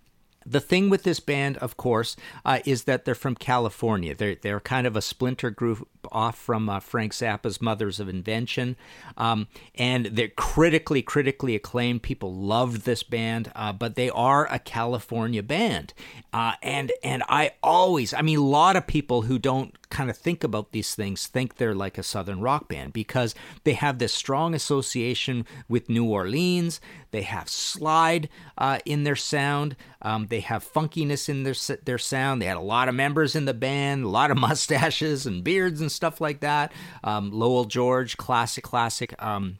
the 0.45 0.59
thing 0.59 0.89
with 0.89 1.03
this 1.03 1.19
band, 1.19 1.57
of 1.57 1.77
course, 1.77 2.15
uh, 2.45 2.59
is 2.65 2.83
that 2.83 3.05
they're 3.05 3.15
from 3.15 3.35
California. 3.35 4.13
They're 4.15 4.35
they're 4.35 4.59
kind 4.59 4.85
of 4.85 4.95
a 4.95 5.01
splinter 5.01 5.49
group 5.49 5.87
off 6.11 6.37
from 6.37 6.69
uh, 6.69 6.79
Frank 6.79 7.13
Zappa's 7.13 7.61
Mothers 7.61 7.99
of 7.99 8.09
Invention, 8.09 8.75
um, 9.17 9.47
and 9.75 10.07
they're 10.07 10.27
critically 10.29 11.01
critically 11.01 11.55
acclaimed. 11.55 12.03
People 12.03 12.33
loved 12.33 12.81
this 12.81 13.03
band, 13.03 13.51
uh, 13.55 13.73
but 13.73 13.95
they 13.95 14.09
are 14.09 14.51
a 14.51 14.59
California 14.59 15.43
band, 15.43 15.93
uh, 16.33 16.53
and 16.61 16.91
and 17.03 17.23
I 17.29 17.51
always, 17.61 18.13
I 18.13 18.21
mean, 18.21 18.39
a 18.39 18.43
lot 18.43 18.75
of 18.75 18.87
people 18.87 19.23
who 19.23 19.39
don't 19.39 19.75
kind 19.93 20.09
of 20.09 20.17
think 20.17 20.43
about 20.43 20.71
these 20.71 20.95
things 20.95 21.27
think 21.27 21.55
they're 21.55 21.75
like 21.75 21.99
a 21.99 22.03
southern 22.03 22.41
rock 22.41 22.67
band 22.67 22.91
because 22.93 23.35
they 23.63 23.73
have 23.73 23.99
this 23.99 24.11
strong 24.11 24.55
association 24.55 25.45
with 25.69 25.87
New 25.87 26.05
Orleans. 26.05 26.81
They 27.11 27.21
have 27.21 27.47
slide 27.47 28.27
uh, 28.57 28.79
in 28.85 29.03
their 29.03 29.15
sound. 29.15 29.75
Um, 30.01 30.27
they 30.27 30.39
have 30.39 30.69
funkiness 30.69 31.29
in 31.29 31.43
their 31.43 31.77
their 31.85 31.99
sound. 31.99 32.41
They 32.41 32.47
had 32.47 32.57
a 32.57 32.61
lot 32.61 32.89
of 32.89 32.95
members 32.95 33.35
in 33.35 33.45
the 33.45 33.53
band, 33.53 34.03
a 34.03 34.09
lot 34.09 34.31
of 34.31 34.37
mustaches 34.49 35.27
and 35.27 35.43
beards 35.43 35.79
and 35.79 35.91
stuff 35.91 36.19
like 36.19 36.39
that. 36.39 36.73
Um, 37.03 37.31
Lowell 37.31 37.65
George, 37.65 38.17
classic, 38.17 38.63
classic. 38.63 39.13
Um, 39.21 39.59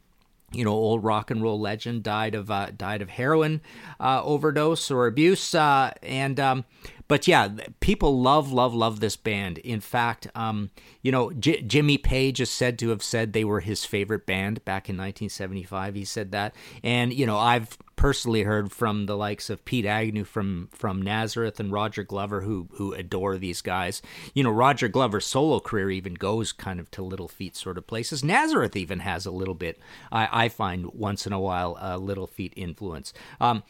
you 0.52 0.64
know, 0.64 0.72
old 0.72 1.04
rock 1.04 1.32
and 1.32 1.42
roll 1.42 1.60
legend 1.60 2.04
died 2.04 2.36
of 2.36 2.50
uh, 2.50 2.72
died 2.76 3.02
of 3.02 3.10
heroin 3.10 3.62
uh, 4.00 4.24
overdose 4.24 4.92
or 4.92 5.08
abuse, 5.08 5.56
uh, 5.56 5.92
and 6.02 6.40
um, 6.40 6.66
but 7.14 7.28
yeah, 7.28 7.48
people 7.80 8.20
love, 8.20 8.52
love, 8.52 8.74
love 8.74 9.00
this 9.00 9.16
band. 9.16 9.60
In 9.60 9.82
fact, 9.82 10.26
um, 10.34 10.72
you 11.04 11.12
know, 11.12 11.32
J- 11.32 11.62
Jimmy 11.62 12.00
Page 12.00 12.42
is 12.42 12.50
said 12.50 12.80
to 12.80 12.90
have 12.90 13.04
said 13.04 13.34
they 13.34 13.44
were 13.44 13.60
his 13.60 13.86
favorite 13.86 14.26
band 14.26 14.66
back 14.66 14.90
in 14.90 14.98
1975. 14.98 15.94
He 15.94 16.06
said 16.06 16.32
that, 16.32 16.56
and 16.84 17.14
you 17.14 17.28
know, 17.28 17.38
I've 17.38 17.78
personally 17.96 18.42
heard 18.42 18.72
from 18.72 19.06
the 19.06 19.16
likes 19.16 19.52
of 19.52 19.64
Pete 19.64 19.86
Agnew 19.86 20.24
from 20.24 20.70
from 20.72 21.04
Nazareth 21.04 21.60
and 21.60 21.72
Roger 21.72 22.04
Glover 22.04 22.42
who 22.42 22.68
who 22.78 22.94
adore 22.94 23.38
these 23.38 23.62
guys. 23.62 24.02
You 24.34 24.44
know, 24.44 24.50
Roger 24.50 24.88
Glover's 24.88 25.28
solo 25.28 25.60
career 25.60 25.92
even 25.92 26.16
goes 26.16 26.52
kind 26.52 26.80
of 26.80 26.90
to 26.90 27.04
Little 27.04 27.28
Feat 27.28 27.56
sort 27.56 27.78
of 27.78 27.86
places. 27.86 28.24
Nazareth 28.24 28.76
even 28.76 29.02
has 29.02 29.28
a 29.28 29.32
little 29.32 29.54
bit. 29.54 29.78
I, 30.12 30.46
I 30.46 30.50
find 30.50 30.92
once 30.96 31.28
in 31.28 31.34
a 31.34 31.40
while 31.40 31.78
a 31.80 32.00
Little 32.00 32.26
Feat 32.26 32.54
influence. 32.56 33.14
Um, 33.40 33.62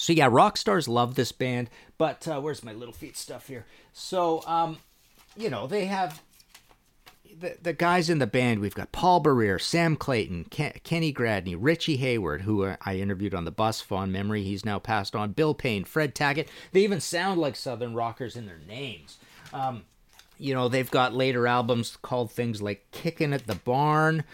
so 0.00 0.14
yeah, 0.14 0.28
rock 0.30 0.56
stars 0.56 0.88
love 0.88 1.14
this 1.14 1.30
band. 1.30 1.68
But 1.98 2.26
uh, 2.26 2.40
where's 2.40 2.64
my 2.64 2.72
Little 2.72 2.94
Feat 2.94 3.16
stuff 3.16 3.48
here? 3.48 3.66
So 3.92 4.42
um, 4.46 4.78
you 5.36 5.50
know 5.50 5.66
they 5.66 5.84
have 5.84 6.22
the, 7.38 7.56
the 7.60 7.72
guys 7.74 8.08
in 8.08 8.18
the 8.18 8.26
band. 8.26 8.60
We've 8.60 8.74
got 8.74 8.92
Paul 8.92 9.22
Barriere, 9.22 9.60
Sam 9.60 9.96
Clayton, 9.96 10.44
Ken, 10.44 10.72
Kenny 10.84 11.12
Gradney, 11.12 11.54
Richie 11.58 11.98
Hayward, 11.98 12.42
who 12.42 12.64
uh, 12.64 12.76
I 12.84 12.96
interviewed 12.96 13.34
on 13.34 13.44
the 13.44 13.50
bus. 13.50 13.82
Fond 13.82 14.10
memory. 14.10 14.42
He's 14.42 14.64
now 14.64 14.78
passed 14.78 15.14
on. 15.14 15.32
Bill 15.32 15.54
Payne, 15.54 15.84
Fred 15.84 16.14
Tackett. 16.14 16.48
They 16.72 16.80
even 16.80 17.00
sound 17.00 17.38
like 17.38 17.54
Southern 17.54 17.94
rockers 17.94 18.36
in 18.36 18.46
their 18.46 18.60
names. 18.66 19.18
Um, 19.52 19.84
you 20.38 20.54
know 20.54 20.68
they've 20.68 20.90
got 20.90 21.12
later 21.12 21.46
albums 21.46 21.98
called 22.00 22.32
things 22.32 22.62
like 22.62 22.90
"Kicking 22.90 23.34
at 23.34 23.46
the 23.46 23.56
Barn." 23.56 24.24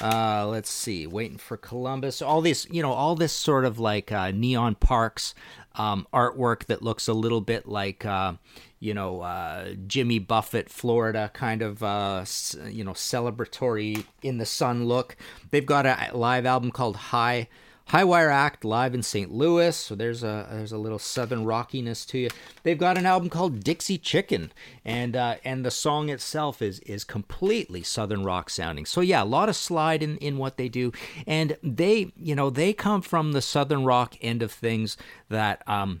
Uh, 0.00 0.46
let's 0.48 0.70
see, 0.70 1.06
waiting 1.06 1.38
for 1.38 1.56
Columbus. 1.56 2.20
All 2.22 2.40
this, 2.40 2.66
you 2.70 2.82
know, 2.82 2.92
all 2.92 3.14
this 3.14 3.32
sort 3.32 3.64
of 3.64 3.78
like 3.78 4.12
uh, 4.12 4.30
Neon 4.30 4.74
Park's 4.74 5.34
um, 5.74 6.06
artwork 6.12 6.66
that 6.66 6.82
looks 6.82 7.08
a 7.08 7.14
little 7.14 7.40
bit 7.40 7.66
like, 7.66 8.04
uh, 8.04 8.34
you 8.80 8.94
know, 8.94 9.22
uh, 9.22 9.74
Jimmy 9.86 10.18
Buffett, 10.18 10.68
Florida 10.70 11.30
kind 11.34 11.62
of, 11.62 11.82
uh, 11.82 12.24
you 12.68 12.84
know, 12.84 12.92
celebratory 12.92 14.04
in 14.22 14.38
the 14.38 14.46
sun 14.46 14.86
look. 14.86 15.16
They've 15.50 15.66
got 15.66 15.86
a 15.86 16.10
live 16.12 16.46
album 16.46 16.70
called 16.70 16.96
High. 16.96 17.48
High 17.88 18.04
Wire 18.04 18.30
Act 18.30 18.64
live 18.64 18.94
in 18.94 19.02
St. 19.02 19.30
Louis, 19.30 19.76
so 19.76 19.94
there's 19.94 20.22
a 20.22 20.48
there's 20.50 20.72
a 20.72 20.78
little 20.78 20.98
southern 20.98 21.44
rockiness 21.44 22.06
to 22.06 22.18
you. 22.18 22.30
They've 22.62 22.78
got 22.78 22.96
an 22.96 23.04
album 23.04 23.28
called 23.28 23.62
Dixie 23.62 23.98
Chicken, 23.98 24.52
and 24.84 25.14
uh, 25.14 25.36
and 25.44 25.64
the 25.64 25.70
song 25.70 26.08
itself 26.08 26.62
is 26.62 26.80
is 26.80 27.04
completely 27.04 27.82
southern 27.82 28.24
rock 28.24 28.48
sounding. 28.48 28.86
So 28.86 29.00
yeah, 29.02 29.22
a 29.22 29.24
lot 29.24 29.50
of 29.50 29.56
slide 29.56 30.02
in 30.02 30.16
in 30.16 30.38
what 30.38 30.56
they 30.56 30.68
do, 30.68 30.92
and 31.26 31.58
they 31.62 32.10
you 32.16 32.34
know 32.34 32.48
they 32.48 32.72
come 32.72 33.02
from 33.02 33.32
the 33.32 33.42
southern 33.42 33.84
rock 33.84 34.16
end 34.22 34.42
of 34.42 34.50
things 34.50 34.96
that 35.28 35.62
um 35.68 36.00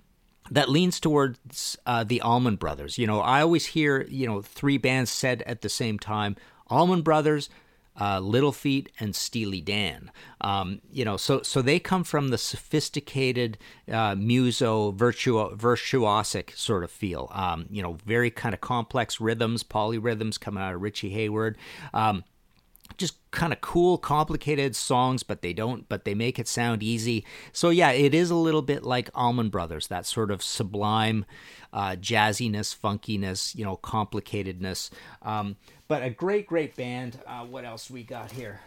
that 0.50 0.68
leans 0.68 1.00
towards 1.00 1.76
uh, 1.86 2.04
the 2.04 2.20
Allman 2.20 2.56
Brothers. 2.56 2.98
You 2.98 3.06
know, 3.06 3.20
I 3.20 3.42
always 3.42 3.66
hear 3.66 4.06
you 4.08 4.26
know 4.26 4.40
three 4.40 4.78
bands 4.78 5.10
said 5.10 5.42
at 5.42 5.60
the 5.60 5.68
same 5.68 5.98
time: 5.98 6.36
Allman 6.68 7.02
Brothers, 7.02 7.50
uh, 8.00 8.20
Little 8.20 8.52
Feat 8.52 8.90
and 8.98 9.14
Steely 9.14 9.60
Dan. 9.60 10.10
Um, 10.40 10.80
you 10.90 11.04
know, 11.04 11.16
so 11.16 11.42
so 11.42 11.62
they 11.62 11.78
come 11.78 12.04
from 12.04 12.28
the 12.28 12.38
sophisticated 12.38 13.58
uh, 13.90 14.14
muso 14.14 14.92
virtuo, 14.92 15.56
virtuosic 15.56 16.56
sort 16.56 16.84
of 16.84 16.90
feel. 16.90 17.30
Um, 17.32 17.66
you 17.70 17.82
know, 17.82 17.98
very 18.04 18.30
kind 18.30 18.54
of 18.54 18.60
complex 18.60 19.20
rhythms, 19.20 19.62
polyrhythms 19.62 20.38
coming 20.38 20.62
out 20.62 20.74
of 20.74 20.82
Richie 20.82 21.10
Hayward. 21.10 21.56
Um, 21.92 22.24
just 22.96 23.30
kind 23.30 23.52
of 23.52 23.60
cool 23.60 23.98
complicated 23.98 24.76
songs 24.76 25.22
but 25.22 25.42
they 25.42 25.52
don't 25.52 25.88
but 25.88 26.04
they 26.04 26.14
make 26.14 26.38
it 26.38 26.46
sound 26.46 26.82
easy 26.82 27.24
so 27.52 27.70
yeah 27.70 27.90
it 27.90 28.14
is 28.14 28.30
a 28.30 28.34
little 28.36 28.62
bit 28.62 28.84
like 28.84 29.10
Allman 29.14 29.48
Brothers 29.48 29.88
that 29.88 30.06
sort 30.06 30.30
of 30.30 30.42
sublime 30.42 31.24
uh, 31.72 31.96
jazziness 31.98 32.76
funkiness 32.76 33.54
you 33.56 33.64
know 33.64 33.76
complicatedness 33.78 34.90
um, 35.22 35.56
but 35.88 36.02
a 36.02 36.10
great 36.10 36.46
great 36.46 36.76
band 36.76 37.18
uh, 37.26 37.44
what 37.44 37.64
else 37.64 37.90
we 37.90 38.02
got 38.02 38.30
here 38.30 38.60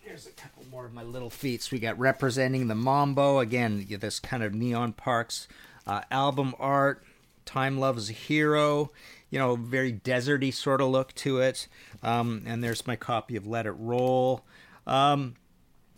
Here's 0.00 0.26
a 0.26 0.32
couple 0.32 0.64
more 0.70 0.84
of 0.84 0.92
my 0.92 1.02
little 1.02 1.30
feats. 1.30 1.70
We 1.70 1.78
got 1.78 1.98
representing 1.98 2.68
the 2.68 2.74
Mambo 2.74 3.38
again. 3.38 3.86
This 3.88 4.20
kind 4.20 4.42
of 4.42 4.54
Neon 4.54 4.92
Park's 4.92 5.48
uh, 5.86 6.02
album 6.10 6.54
art. 6.58 7.02
Time 7.46 7.78
Loves 7.78 8.10
a 8.10 8.12
Hero 8.12 8.90
you 9.34 9.40
know, 9.40 9.56
very 9.56 9.92
deserty 9.92 10.54
sort 10.54 10.80
of 10.80 10.90
look 10.90 11.12
to 11.16 11.40
it. 11.40 11.66
Um, 12.04 12.44
and 12.46 12.62
there's 12.62 12.86
my 12.86 12.94
copy 12.94 13.34
of 13.34 13.48
Let 13.48 13.66
It 13.66 13.72
Roll. 13.72 14.44
Um, 14.86 15.34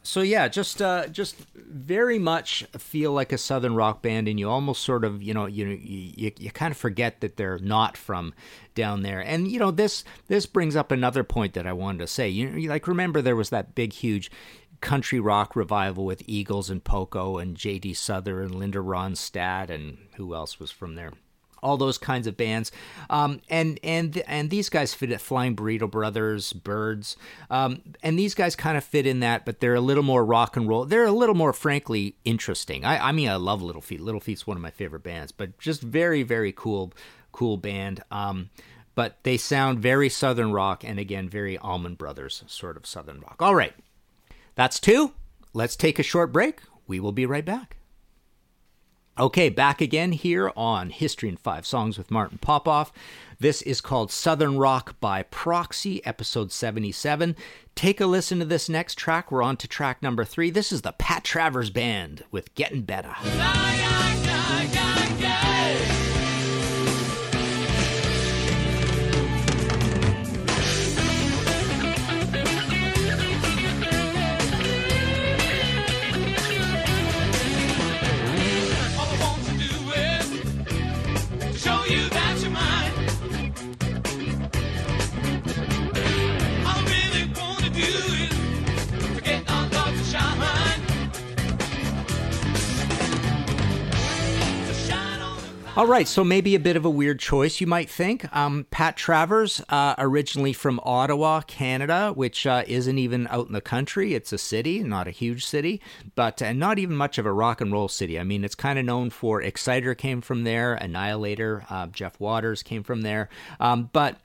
so 0.06 0.20
yeah, 0.20 0.46
just 0.46 0.80
uh, 0.80 1.08
just 1.08 1.36
very 1.54 2.18
much 2.18 2.64
feel 2.78 3.12
like 3.12 3.32
a 3.32 3.38
southern 3.38 3.74
rock 3.74 4.02
band, 4.02 4.28
and 4.28 4.38
you 4.38 4.48
almost 4.48 4.82
sort 4.82 5.04
of 5.04 5.20
you 5.20 5.34
know 5.34 5.46
you 5.46 5.66
you, 5.66 6.30
you 6.38 6.50
kind 6.52 6.70
of 6.70 6.78
forget 6.78 7.20
that 7.20 7.36
they're 7.36 7.58
not 7.58 7.96
from 7.96 8.32
down 8.76 9.02
there. 9.02 9.20
And 9.20 9.48
you 9.48 9.58
know 9.58 9.72
this 9.72 10.04
this 10.28 10.46
brings 10.46 10.76
up 10.76 10.92
another 10.92 11.24
point 11.24 11.54
that 11.54 11.66
I 11.66 11.72
wanted 11.72 11.98
to 11.98 12.06
say. 12.06 12.28
You, 12.28 12.50
you 12.50 12.68
like 12.68 12.86
remember 12.86 13.20
there 13.20 13.34
was 13.34 13.50
that 13.50 13.74
big 13.74 13.92
huge 13.92 14.30
country 14.80 15.18
rock 15.18 15.56
revival 15.56 16.04
with 16.04 16.22
Eagles 16.26 16.70
and 16.70 16.84
Poco 16.84 17.38
and 17.38 17.56
J.D. 17.56 17.94
Souther 17.94 18.42
and 18.42 18.54
Linda 18.54 18.78
Ronstadt 18.78 19.70
and 19.70 19.98
who 20.14 20.34
else 20.34 20.60
was 20.60 20.70
from 20.70 20.94
there 20.94 21.12
all 21.62 21.76
those 21.76 21.98
kinds 21.98 22.26
of 22.26 22.36
bands. 22.36 22.72
Um, 23.10 23.40
and 23.48 23.78
and 23.82 24.18
and 24.26 24.50
these 24.50 24.68
guys 24.68 24.94
fit 24.94 25.10
at 25.10 25.20
Flying 25.20 25.56
Burrito 25.56 25.90
Brothers, 25.90 26.52
Byrds, 26.52 27.16
um, 27.50 27.82
and 28.02 28.18
these 28.18 28.34
guys 28.34 28.56
kind 28.56 28.76
of 28.76 28.84
fit 28.84 29.06
in 29.06 29.20
that, 29.20 29.44
but 29.44 29.60
they're 29.60 29.74
a 29.74 29.80
little 29.80 30.02
more 30.02 30.24
rock 30.24 30.56
and 30.56 30.68
roll. 30.68 30.84
They're 30.84 31.04
a 31.06 31.12
little 31.12 31.34
more, 31.34 31.52
frankly, 31.52 32.16
interesting. 32.24 32.84
I, 32.84 33.08
I 33.08 33.12
mean, 33.12 33.28
I 33.28 33.36
love 33.36 33.62
Little 33.62 33.82
Feat. 33.82 34.00
Little 34.00 34.20
Feat's 34.20 34.46
one 34.46 34.56
of 34.56 34.62
my 34.62 34.70
favorite 34.70 35.02
bands, 35.02 35.32
but 35.32 35.58
just 35.58 35.82
very, 35.82 36.22
very 36.22 36.52
cool, 36.52 36.92
cool 37.32 37.56
band. 37.56 38.02
Um, 38.10 38.50
but 38.94 39.18
they 39.24 39.36
sound 39.36 39.78
very 39.78 40.08
Southern 40.08 40.52
rock, 40.52 40.82
and 40.82 40.98
again, 40.98 41.28
very 41.28 41.58
Allman 41.58 41.94
Brothers 41.94 42.42
sort 42.46 42.76
of 42.76 42.86
Southern 42.86 43.20
rock. 43.20 43.36
All 43.40 43.54
right, 43.54 43.74
that's 44.54 44.80
two. 44.80 45.12
Let's 45.52 45.76
take 45.76 45.98
a 45.98 46.02
short 46.02 46.32
break. 46.32 46.60
We 46.86 47.00
will 47.00 47.12
be 47.12 47.26
right 47.26 47.44
back. 47.44 47.76
Okay, 49.18 49.48
back 49.48 49.80
again 49.80 50.12
here 50.12 50.52
on 50.58 50.90
History 50.90 51.30
in 51.30 51.38
Five 51.38 51.66
Songs 51.66 51.96
with 51.96 52.10
Martin 52.10 52.36
Popoff. 52.36 52.92
This 53.40 53.62
is 53.62 53.80
called 53.80 54.12
Southern 54.12 54.58
Rock 54.58 55.00
by 55.00 55.22
Proxy, 55.22 56.04
episode 56.04 56.52
77. 56.52 57.34
Take 57.74 57.98
a 57.98 58.06
listen 58.06 58.40
to 58.40 58.44
this 58.44 58.68
next 58.68 58.96
track. 58.96 59.32
We're 59.32 59.42
on 59.42 59.56
to 59.56 59.68
track 59.68 60.02
number 60.02 60.26
three. 60.26 60.50
This 60.50 60.70
is 60.70 60.82
the 60.82 60.92
Pat 60.92 61.24
Travers 61.24 61.70
Band 61.70 62.24
with 62.30 62.54
Getting 62.54 62.82
Better. 62.82 63.14
All 95.76 95.86
right, 95.86 96.08
so 96.08 96.24
maybe 96.24 96.54
a 96.54 96.58
bit 96.58 96.76
of 96.76 96.86
a 96.86 96.90
weird 96.90 97.20
choice, 97.20 97.60
you 97.60 97.66
might 97.66 97.90
think. 97.90 98.34
Um, 98.34 98.66
Pat 98.70 98.96
Travers, 98.96 99.60
uh, 99.68 99.94
originally 99.98 100.54
from 100.54 100.80
Ottawa, 100.82 101.42
Canada, 101.42 102.12
which 102.14 102.46
uh, 102.46 102.64
isn't 102.66 102.96
even 102.96 103.26
out 103.26 103.48
in 103.48 103.52
the 103.52 103.60
country. 103.60 104.14
It's 104.14 104.32
a 104.32 104.38
city, 104.38 104.82
not 104.82 105.06
a 105.06 105.10
huge 105.10 105.44
city, 105.44 105.82
but 106.14 106.40
uh, 106.40 106.54
not 106.54 106.78
even 106.78 106.96
much 106.96 107.18
of 107.18 107.26
a 107.26 107.32
rock 107.32 107.60
and 107.60 107.70
roll 107.70 107.88
city. 107.88 108.18
I 108.18 108.24
mean, 108.24 108.42
it's 108.42 108.54
kind 108.54 108.78
of 108.78 108.86
known 108.86 109.10
for 109.10 109.42
Exciter 109.42 109.94
came 109.94 110.22
from 110.22 110.44
there, 110.44 110.72
Annihilator, 110.72 111.66
uh, 111.68 111.88
Jeff 111.88 112.18
Waters 112.18 112.62
came 112.62 112.82
from 112.82 113.02
there, 113.02 113.28
um, 113.60 113.90
but 113.92 114.16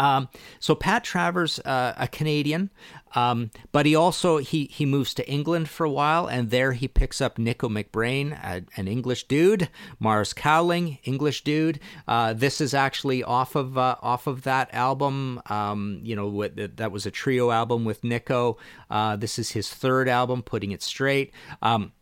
um, 0.00 0.28
so 0.60 0.74
Pat 0.74 1.04
Travers, 1.04 1.60
uh, 1.60 1.94
a 1.98 2.08
Canadian, 2.08 2.70
um, 3.14 3.50
but 3.72 3.86
he 3.86 3.94
also 3.94 4.38
he 4.38 4.66
he 4.66 4.86
moves 4.86 5.14
to 5.14 5.28
England 5.28 5.68
for 5.68 5.84
a 5.84 5.90
while, 5.90 6.26
and 6.26 6.50
there 6.50 6.72
he 6.72 6.88
picks 6.88 7.20
up 7.20 7.38
Nicko 7.38 7.68
McBrain, 7.68 8.32
a, 8.44 8.62
an 8.76 8.88
English 8.88 9.24
dude, 9.24 9.68
Mars 9.98 10.32
Cowling, 10.32 10.98
English 11.04 11.44
dude. 11.44 11.80
Uh, 12.06 12.32
this 12.32 12.60
is 12.60 12.74
actually 12.74 13.22
off 13.22 13.54
of 13.54 13.76
uh, 13.76 13.96
off 14.02 14.26
of 14.26 14.42
that 14.42 14.72
album. 14.72 15.42
Um, 15.46 16.00
you 16.02 16.14
know 16.14 16.48
that 16.48 16.92
was 16.92 17.06
a 17.06 17.10
trio 17.10 17.50
album 17.50 17.84
with 17.84 18.04
Nicko. 18.04 18.58
Uh, 18.90 19.16
this 19.16 19.38
is 19.38 19.50
his 19.50 19.70
third 19.70 20.08
album, 20.08 20.42
putting 20.42 20.72
it 20.72 20.82
straight. 20.82 21.32
Um, 21.62 21.92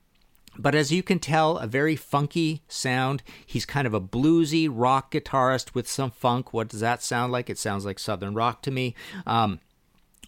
but 0.59 0.75
as 0.75 0.91
you 0.91 1.03
can 1.03 1.21
tell, 1.21 1.59
a 1.59 1.67
very 1.69 1.95
funky 1.95 2.63
sound. 2.67 3.23
He's 3.47 3.65
kind 3.65 3.87
of 3.87 3.95
a 3.95 4.01
bluesy 4.01 4.69
rock 4.71 5.13
guitarist 5.13 5.75
with 5.75 5.89
some 5.89 6.11
funk. 6.11 6.53
What 6.53 6.69
does 6.69 6.81
that 6.81 7.03
sound 7.03 7.31
like? 7.31 7.49
It 7.49 7.59
sounds 7.59 7.85
like 7.85 7.99
Southern 7.99 8.35
rock 8.35 8.61
to 8.63 8.73
me. 8.73 8.95
Um, 9.25 9.61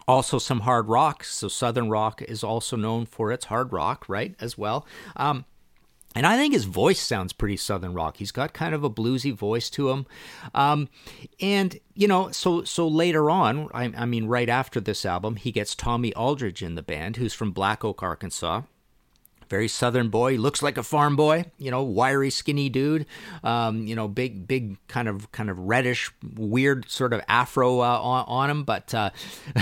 also, 0.07 0.37
some 0.37 0.61
hard 0.61 0.87
rock. 0.87 1.23
So, 1.23 1.47
Southern 1.47 1.89
rock 1.89 2.21
is 2.21 2.43
also 2.43 2.75
known 2.75 3.05
for 3.05 3.31
its 3.31 3.45
hard 3.45 3.71
rock, 3.71 4.05
right? 4.07 4.35
As 4.39 4.57
well. 4.57 4.85
Um, 5.15 5.45
and 6.13 6.25
I 6.25 6.35
think 6.35 6.53
his 6.53 6.65
voice 6.65 6.99
sounds 6.99 7.31
pretty 7.31 7.55
Southern 7.55 7.93
rock. 7.93 8.17
He's 8.17 8.31
got 8.31 8.53
kind 8.53 8.75
of 8.75 8.83
a 8.83 8.89
bluesy 8.89 9.33
voice 9.33 9.69
to 9.71 9.91
him. 9.91 10.05
Um, 10.53 10.89
and, 11.39 11.79
you 11.93 12.07
know, 12.07 12.31
so 12.31 12.63
so 12.63 12.87
later 12.87 13.29
on, 13.29 13.69
I, 13.73 13.93
I 13.95 14.05
mean, 14.05 14.25
right 14.25 14.49
after 14.49 14.81
this 14.81 15.05
album, 15.05 15.37
he 15.37 15.51
gets 15.51 15.73
Tommy 15.73 16.13
Aldridge 16.13 16.61
in 16.61 16.75
the 16.75 16.81
band, 16.81 17.15
who's 17.15 17.33
from 17.33 17.51
Black 17.51 17.85
Oak, 17.85 18.03
Arkansas 18.03 18.63
very 19.51 19.67
southern 19.67 20.07
boy. 20.07 20.31
He 20.31 20.37
looks 20.37 20.63
like 20.63 20.77
a 20.77 20.83
farm 20.83 21.17
boy, 21.17 21.45
you 21.57 21.69
know, 21.69 21.83
wiry, 21.83 22.29
skinny 22.29 22.69
dude. 22.69 23.05
Um, 23.43 23.85
you 23.85 23.95
know, 23.95 24.07
big, 24.07 24.47
big, 24.47 24.77
kind 24.87 25.09
of, 25.09 25.29
kind 25.33 25.49
of 25.49 25.59
reddish, 25.59 26.09
weird 26.35 26.89
sort 26.89 27.11
of 27.11 27.21
afro 27.27 27.81
uh, 27.81 27.99
on, 27.99 28.25
on, 28.27 28.49
him. 28.49 28.63
But, 28.63 28.93
uh, 28.93 29.09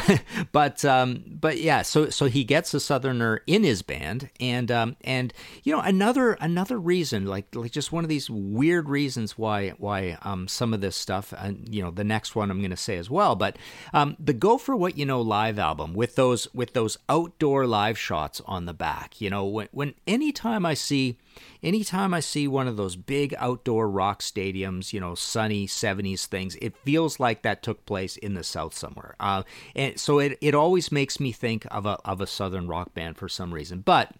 but, 0.51 0.85
um, 0.85 1.23
but 1.27 1.59
yeah. 1.59 1.81
So, 1.81 2.09
so 2.11 2.27
he 2.27 2.43
gets 2.43 2.73
a 2.75 2.79
southerner 2.79 3.41
in 3.47 3.63
his 3.63 3.81
band, 3.81 4.29
and 4.39 4.69
um, 4.71 4.95
and 5.01 5.33
you 5.63 5.75
know, 5.75 5.81
another 5.81 6.33
another 6.33 6.77
reason, 6.77 7.25
like 7.25 7.55
like 7.55 7.71
just 7.71 7.91
one 7.91 8.05
of 8.05 8.09
these 8.09 8.29
weird 8.29 8.89
reasons 8.89 9.37
why 9.37 9.69
why 9.79 10.17
um 10.21 10.47
some 10.47 10.73
of 10.73 10.81
this 10.81 10.95
stuff, 10.95 11.33
and 11.35 11.57
uh, 11.57 11.69
you 11.69 11.81
know, 11.81 11.89
the 11.89 12.03
next 12.03 12.35
one 12.35 12.51
I'm 12.51 12.59
going 12.59 12.69
to 12.69 12.77
say 12.77 12.97
as 12.97 13.09
well. 13.09 13.35
But 13.35 13.57
um, 13.91 14.15
the 14.19 14.33
Go 14.33 14.59
for 14.59 14.75
What 14.75 14.97
You 14.97 15.05
Know 15.05 15.21
live 15.21 15.57
album 15.57 15.95
with 15.95 16.15
those 16.15 16.53
with 16.53 16.73
those 16.73 16.97
outdoor 17.09 17.65
live 17.65 17.97
shots 17.97 18.39
on 18.45 18.65
the 18.65 18.73
back, 18.73 19.19
you 19.19 19.31
know, 19.31 19.45
when 19.71 19.78
when 19.79 19.93
anytime 20.05 20.65
I 20.65 20.73
see 20.73 21.17
anytime 21.63 22.13
I 22.13 22.19
see 22.19 22.49
one 22.49 22.67
of 22.67 22.75
those 22.75 22.97
big 22.97 23.33
outdoor 23.37 23.89
rock 23.89 24.21
stadiums, 24.21 24.91
you 24.91 24.99
know, 24.99 25.15
sunny 25.15 25.67
70s 25.67 26.25
things, 26.25 26.57
it 26.61 26.75
feels 26.75 27.17
like 27.17 27.43
that 27.43 27.63
took 27.63 27.85
place 27.85 28.17
in 28.17 28.33
the 28.33 28.43
South 28.43 28.73
somewhere. 28.73 29.15
Uh, 29.21 29.43
and 29.77 29.97
so 29.97 30.19
it, 30.19 30.37
it 30.41 30.53
always 30.53 30.91
makes 30.91 31.21
me 31.21 31.31
think 31.31 31.65
of 31.71 31.85
a, 31.85 31.97
of 32.03 32.19
a 32.19 32.27
Southern 32.27 32.67
rock 32.67 32.93
band 32.93 33.15
for 33.15 33.29
some 33.29 33.53
reason. 33.53 33.79
But 33.79 34.11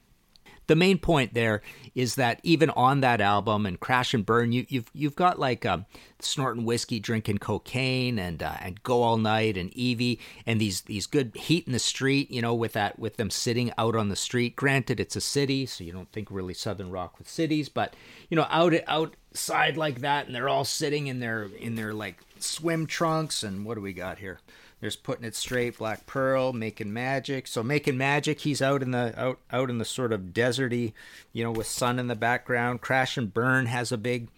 the 0.69 0.75
main 0.75 0.99
point 0.99 1.33
there 1.33 1.63
is 1.95 2.13
that 2.15 2.39
even 2.43 2.69
on 2.69 3.01
that 3.01 3.19
album 3.19 3.65
and 3.65 3.79
Crash 3.79 4.13
and 4.13 4.23
Burn, 4.23 4.51
you, 4.51 4.61
have 4.61 4.71
you've, 4.71 4.91
you've 4.93 5.15
got 5.15 5.39
like 5.39 5.65
um, 5.65 5.87
snorting 6.19 6.63
whiskey, 6.63 6.99
drinking 6.99 7.39
cocaine, 7.39 8.19
and 8.19 8.43
uh, 8.43 8.53
and 8.61 8.81
Go 8.83 9.01
All 9.01 9.17
Night 9.17 9.57
and 9.57 9.73
Evie, 9.73 10.19
and 10.45 10.61
these 10.61 10.81
these 10.81 11.07
good 11.07 11.35
heat 11.35 11.65
in 11.65 11.73
the 11.73 11.79
street. 11.79 12.29
You 12.29 12.43
know, 12.43 12.53
with 12.53 12.73
that 12.73 12.99
with 12.99 13.17
them 13.17 13.31
sitting 13.31 13.71
out 13.79 13.95
on 13.95 14.09
the 14.09 14.15
street. 14.15 14.55
Granted, 14.55 14.99
it's 14.99 15.15
a 15.15 15.21
city, 15.21 15.65
so 15.65 15.83
you 15.83 15.91
don't 15.91 16.11
think 16.11 16.27
really 16.29 16.53
Southern 16.53 16.91
rock 16.91 17.17
with 17.17 17.27
cities, 17.27 17.67
but 17.67 17.95
you 18.29 18.37
know, 18.37 18.45
out 18.51 18.75
outside 18.87 19.75
like 19.75 20.01
that, 20.01 20.27
and 20.27 20.35
they're 20.35 20.49
all 20.49 20.65
sitting 20.65 21.07
in 21.07 21.19
their 21.19 21.49
in 21.59 21.73
their 21.73 21.95
like 21.95 22.19
swim 22.37 22.85
trunks, 22.85 23.41
and 23.41 23.65
what 23.65 23.73
do 23.73 23.81
we 23.81 23.91
got 23.91 24.19
here? 24.19 24.39
There's 24.81 24.95
putting 24.95 25.25
it 25.25 25.35
straight, 25.35 25.77
Black 25.77 26.05
Pearl, 26.05 26.53
making 26.53 26.93
magic. 26.93 27.47
So 27.47 27.63
making 27.63 27.97
magic, 27.97 28.41
he's 28.41 28.61
out 28.61 28.81
in 28.81 28.91
the 28.91 29.13
out 29.17 29.39
out 29.51 29.69
in 29.69 29.77
the 29.77 29.85
sort 29.85 30.13
of 30.13 30.33
deserty, 30.33 30.93
you 31.33 31.43
know, 31.43 31.51
with 31.51 31.67
sun 31.67 31.99
in 31.99 32.07
the 32.07 32.15
background. 32.15 32.81
Crash 32.81 33.17
and 33.17 33.33
Burn 33.33 33.65
has 33.65 33.91
a 33.91 33.97
big 33.97 34.29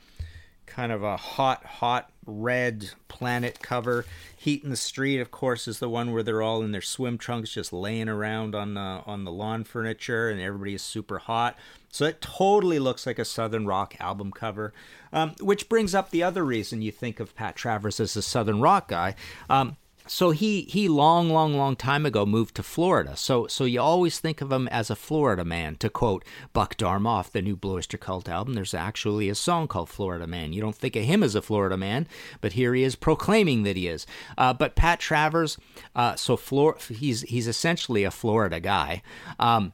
kind 0.72 0.92
of 0.92 1.04
a 1.04 1.18
hot, 1.18 1.66
hot 1.66 2.12
red 2.26 2.92
planet 3.10 3.60
cover. 3.62 4.06
Heat 4.38 4.64
in 4.64 4.70
the 4.70 4.78
Street, 4.78 5.20
of 5.20 5.30
course, 5.30 5.68
is 5.68 5.80
the 5.80 5.90
one 5.90 6.14
where 6.14 6.24
they're 6.24 6.42
all 6.42 6.64
in 6.64 6.72
their 6.72 6.82
swim 6.82 7.18
trunks, 7.18 7.52
just 7.52 7.74
laying 7.74 8.08
around 8.08 8.56
on 8.56 8.76
the 8.76 9.02
on 9.06 9.26
the 9.26 9.32
lawn 9.32 9.64
furniture, 9.64 10.30
and 10.30 10.40
everybody 10.40 10.74
is 10.74 10.82
super 10.82 11.20
hot. 11.20 11.58
So 11.90 12.06
it 12.06 12.22
totally 12.22 12.80
looks 12.80 13.06
like 13.06 13.20
a 13.20 13.26
Southern 13.26 13.68
rock 13.68 13.96
album 14.00 14.32
cover. 14.32 14.74
Um, 15.12 15.36
which 15.42 15.68
brings 15.68 15.94
up 15.94 16.10
the 16.10 16.24
other 16.24 16.46
reason 16.46 16.82
you 16.82 16.92
think 16.92 17.20
of 17.20 17.36
Pat 17.36 17.56
Travers 17.58 18.00
as 18.00 18.16
a 18.16 18.22
Southern 18.22 18.62
rock 18.62 18.88
guy. 18.88 19.16
Um, 19.50 19.76
so 20.08 20.32
he 20.32 20.62
he 20.62 20.88
long 20.88 21.30
long 21.30 21.54
long 21.54 21.76
time 21.76 22.06
ago 22.06 22.26
moved 22.26 22.56
to 22.56 22.64
Florida. 22.64 23.16
So 23.16 23.48
so 23.48 23.66
you 23.66 23.82
always 23.82 24.20
think 24.20 24.42
of 24.42 24.52
him 24.52 24.68
as 24.70 24.90
a 24.90 24.96
Florida 24.96 25.46
man. 25.46 25.76
To 25.78 25.90
quote 25.90 26.24
Buck 26.54 26.78
Dharma 26.78 27.10
off, 27.10 27.32
the 27.32 27.42
new 27.42 27.56
Blue 27.56 27.76
Oyster 27.76 27.98
Cult 27.98 28.30
album, 28.30 28.54
there's 28.54 28.74
actually 28.74 29.30
a 29.30 29.36
song 29.36 29.68
called 29.68 29.90
Florida 29.90 30.28
Man. 30.28 30.54
You 30.54 30.62
don't 30.62 30.76
think 30.76 30.96
of 30.96 31.04
him 31.04 31.24
as 31.24 31.36
a 31.36 31.42
Florida 31.42 31.78
man, 31.78 32.08
but 32.42 32.54
here 32.54 32.74
he 32.74 32.84
is 32.84 32.96
proclaiming 32.96 33.64
that 33.64 33.76
he 33.78 33.88
is. 33.88 34.06
Uh, 34.38 34.54
but 34.54 34.76
Pat 34.76 35.00
Travers, 35.00 35.58
uh, 35.96 36.16
so 36.16 36.38
Flor- 36.38 36.78
he's 36.90 37.22
he's 37.22 37.48
essentially 37.48 38.04
a 38.04 38.12
Florida 38.12 38.60
guy. 38.60 39.02
Um, 39.40 39.74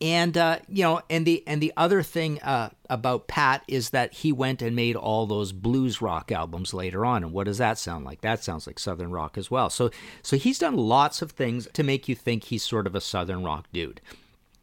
and 0.00 0.36
uh, 0.36 0.58
you 0.68 0.82
know, 0.82 1.02
and 1.10 1.26
the 1.26 1.42
and 1.46 1.62
the 1.62 1.72
other 1.76 2.02
thing 2.02 2.40
uh, 2.40 2.70
about 2.88 3.28
Pat 3.28 3.62
is 3.68 3.90
that 3.90 4.12
he 4.14 4.32
went 4.32 4.62
and 4.62 4.74
made 4.74 4.96
all 4.96 5.26
those 5.26 5.52
blues 5.52 6.00
rock 6.00 6.32
albums 6.32 6.72
later 6.72 7.04
on. 7.04 7.22
And 7.22 7.32
what 7.32 7.44
does 7.44 7.58
that 7.58 7.78
sound 7.78 8.04
like? 8.04 8.22
That 8.22 8.42
sounds 8.42 8.66
like 8.66 8.78
southern 8.78 9.10
rock 9.10 9.36
as 9.36 9.50
well. 9.50 9.68
So 9.68 9.90
so 10.22 10.36
he's 10.36 10.58
done 10.58 10.76
lots 10.76 11.20
of 11.22 11.32
things 11.32 11.68
to 11.72 11.82
make 11.82 12.08
you 12.08 12.14
think 12.14 12.44
he's 12.44 12.62
sort 12.62 12.86
of 12.86 12.94
a 12.94 13.00
southern 13.00 13.44
rock 13.44 13.66
dude. 13.72 14.00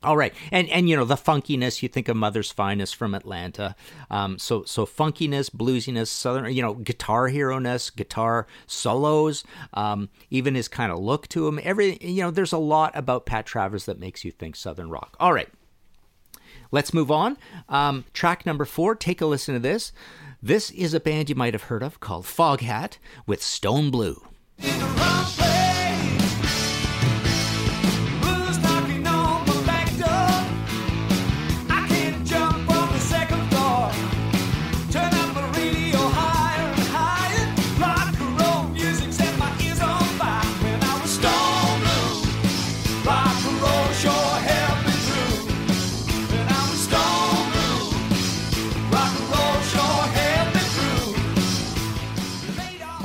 All 0.07 0.15
right, 0.15 0.33
and 0.53 0.69
and 0.69 0.87
you 0.87 0.95
know 0.95 1.03
the 1.03 1.17
funkiness. 1.17 1.83
You 1.83 1.89
think 1.89 2.07
of 2.07 2.15
Mother's 2.15 2.49
Finest 2.49 2.95
from 2.95 3.13
Atlanta. 3.13 3.75
Um, 4.09 4.39
so 4.39 4.63
so 4.63 4.85
funkiness, 4.85 5.49
bluesiness, 5.51 6.07
southern. 6.07 6.53
You 6.53 6.61
know, 6.61 6.75
guitar 6.75 7.27
hero 7.27 7.59
ness, 7.59 7.89
guitar 7.89 8.47
solos. 8.67 9.43
Um, 9.73 10.07
even 10.29 10.55
his 10.55 10.69
kind 10.69 10.93
of 10.93 10.99
look 10.99 11.27
to 11.27 11.45
him. 11.45 11.59
Every 11.61 11.97
you 11.99 12.21
know, 12.21 12.31
there's 12.31 12.53
a 12.53 12.57
lot 12.57 12.93
about 12.95 13.25
Pat 13.25 13.45
Travers 13.45 13.83
that 13.83 13.99
makes 13.99 14.23
you 14.23 14.31
think 14.31 14.55
southern 14.55 14.89
rock. 14.89 15.17
All 15.19 15.33
right, 15.33 15.49
let's 16.71 16.93
move 16.93 17.11
on. 17.11 17.37
Um, 17.67 18.05
track 18.13 18.45
number 18.45 18.63
four. 18.63 18.95
Take 18.95 19.19
a 19.19 19.25
listen 19.25 19.55
to 19.55 19.59
this. 19.59 19.91
This 20.41 20.71
is 20.71 20.93
a 20.93 21.01
band 21.01 21.29
you 21.29 21.35
might 21.35 21.53
have 21.53 21.63
heard 21.63 21.83
of 21.83 21.99
called 21.99 22.23
Foghat 22.23 22.97
with 23.25 23.43
Stone 23.43 23.91
Blue. 23.91 24.25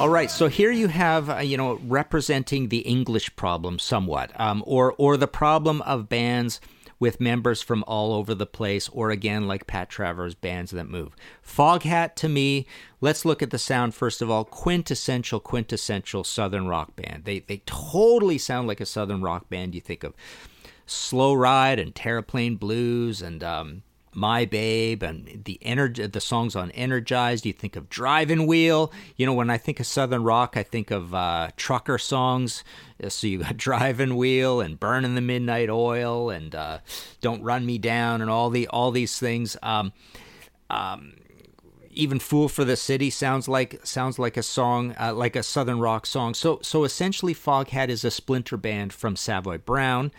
All 0.02 0.08
right, 0.08 0.32
so 0.32 0.48
here 0.48 0.72
you 0.72 0.88
have, 0.88 1.30
uh, 1.30 1.36
you 1.36 1.56
know, 1.56 1.78
representing 1.86 2.70
the 2.70 2.80
English 2.80 3.36
problem 3.36 3.78
somewhat, 3.78 4.32
um, 4.34 4.64
or 4.66 4.96
or 4.98 5.16
the 5.16 5.28
problem 5.28 5.80
of 5.82 6.08
bands 6.08 6.60
with 6.98 7.20
members 7.20 7.62
from 7.62 7.84
all 7.86 8.12
over 8.12 8.34
the 8.34 8.44
place, 8.44 8.88
or 8.88 9.12
again, 9.12 9.46
like 9.46 9.68
Pat 9.68 9.88
Travers, 9.88 10.34
bands 10.34 10.72
that 10.72 10.88
move. 10.88 11.14
Foghat 11.40 12.16
to 12.16 12.28
me, 12.28 12.66
let's 13.00 13.24
look 13.24 13.44
at 13.44 13.50
the 13.50 13.60
sound 13.60 13.94
first 13.94 14.20
of 14.20 14.28
all. 14.28 14.44
Quintessential, 14.44 15.38
quintessential 15.38 16.24
Southern 16.24 16.66
rock 16.66 16.96
band. 16.96 17.24
They 17.24 17.38
they 17.38 17.58
totally 17.64 18.38
sound 18.38 18.66
like 18.66 18.80
a 18.80 18.86
Southern 18.86 19.22
rock 19.22 19.48
band. 19.50 19.72
You 19.72 19.80
think 19.80 20.02
of 20.02 20.14
Slow 20.84 21.32
Ride 21.32 21.78
and 21.78 21.94
Terraplane 21.94 22.58
Blues 22.58 23.22
and 23.22 23.44
um, 23.44 23.84
my 24.14 24.44
Babe 24.44 25.02
and 25.02 25.42
the 25.44 25.58
energy, 25.62 26.06
the 26.06 26.20
songs 26.20 26.54
on 26.54 26.70
Energized. 26.72 27.46
You 27.46 27.52
think 27.52 27.76
of 27.76 27.88
Driving 27.88 28.46
Wheel. 28.46 28.92
You 29.16 29.26
know, 29.26 29.32
when 29.32 29.50
I 29.50 29.58
think 29.58 29.80
of 29.80 29.86
Southern 29.86 30.22
rock, 30.22 30.56
I 30.56 30.62
think 30.62 30.90
of 30.90 31.14
uh, 31.14 31.50
trucker 31.56 31.98
songs. 31.98 32.62
Uh, 33.02 33.08
so 33.08 33.26
you 33.26 33.38
got 33.38 33.56
Driving 33.56 34.16
Wheel 34.16 34.60
and 34.60 34.78
Burning 34.78 35.14
the 35.14 35.20
Midnight 35.20 35.70
Oil 35.70 36.30
and 36.30 36.54
uh, 36.54 36.78
Don't 37.20 37.42
Run 37.42 37.64
Me 37.64 37.78
Down 37.78 38.20
and 38.20 38.30
all 38.30 38.50
the 38.50 38.68
all 38.68 38.90
these 38.90 39.18
things. 39.18 39.56
Um, 39.62 39.92
um, 40.68 41.14
even 41.90 42.18
"Fool 42.18 42.48
for 42.48 42.64
the 42.64 42.76
City" 42.76 43.10
sounds 43.10 43.48
like 43.48 43.80
sounds 43.84 44.18
like 44.18 44.36
a 44.36 44.42
song, 44.42 44.94
uh, 45.00 45.12
like 45.14 45.36
a 45.36 45.42
southern 45.42 45.80
rock 45.80 46.06
song. 46.06 46.34
So 46.34 46.58
so 46.62 46.84
essentially, 46.84 47.34
Foghat 47.34 47.88
is 47.88 48.04
a 48.04 48.10
splinter 48.10 48.56
band 48.56 48.92
from 48.92 49.16
Savoy 49.16 49.58
Brown, 49.58 50.12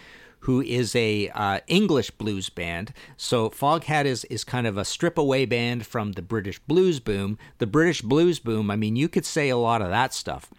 who 0.43 0.61
is 0.61 0.95
a 0.95 1.29
uh, 1.29 1.59
English 1.67 2.11
blues 2.11 2.49
band. 2.49 2.93
So 3.17 3.49
Foghat 3.49 4.05
is 4.05 4.25
is 4.25 4.43
kind 4.43 4.67
of 4.67 4.77
a 4.77 4.85
strip 4.85 5.17
away 5.17 5.45
band 5.45 5.85
from 5.85 6.13
the 6.13 6.21
British 6.21 6.59
blues 6.59 6.99
boom. 6.99 7.37
The 7.57 7.67
British 7.67 8.01
blues 8.01 8.39
boom. 8.39 8.69
I 8.69 8.75
mean, 8.75 8.95
you 8.95 9.09
could 9.09 9.25
say 9.25 9.49
a 9.49 9.57
lot 9.57 9.81
of 9.81 9.89
that 9.89 10.13
stuff 10.13 10.49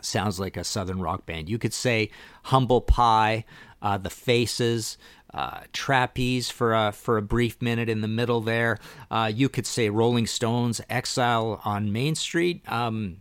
sounds 0.00 0.38
like 0.38 0.56
a 0.56 0.64
southern 0.64 1.00
rock 1.00 1.26
band. 1.26 1.48
You 1.48 1.58
could 1.58 1.74
say 1.74 2.10
Humble 2.44 2.80
Pie, 2.80 3.44
uh, 3.82 3.98
The 3.98 4.10
Faces, 4.10 4.96
uh, 5.34 5.62
Trapeze 5.72 6.50
for 6.50 6.74
a 6.74 6.92
for 6.92 7.18
a 7.18 7.22
brief 7.22 7.60
minute 7.60 7.88
in 7.88 8.00
the 8.00 8.08
middle 8.08 8.40
there. 8.40 8.78
Uh, 9.10 9.30
you 9.34 9.48
could 9.48 9.66
say 9.66 9.90
Rolling 9.90 10.26
Stones, 10.26 10.80
Exile 10.88 11.60
on 11.64 11.92
Main 11.92 12.14
Street. 12.14 12.62
Um, 12.70 13.18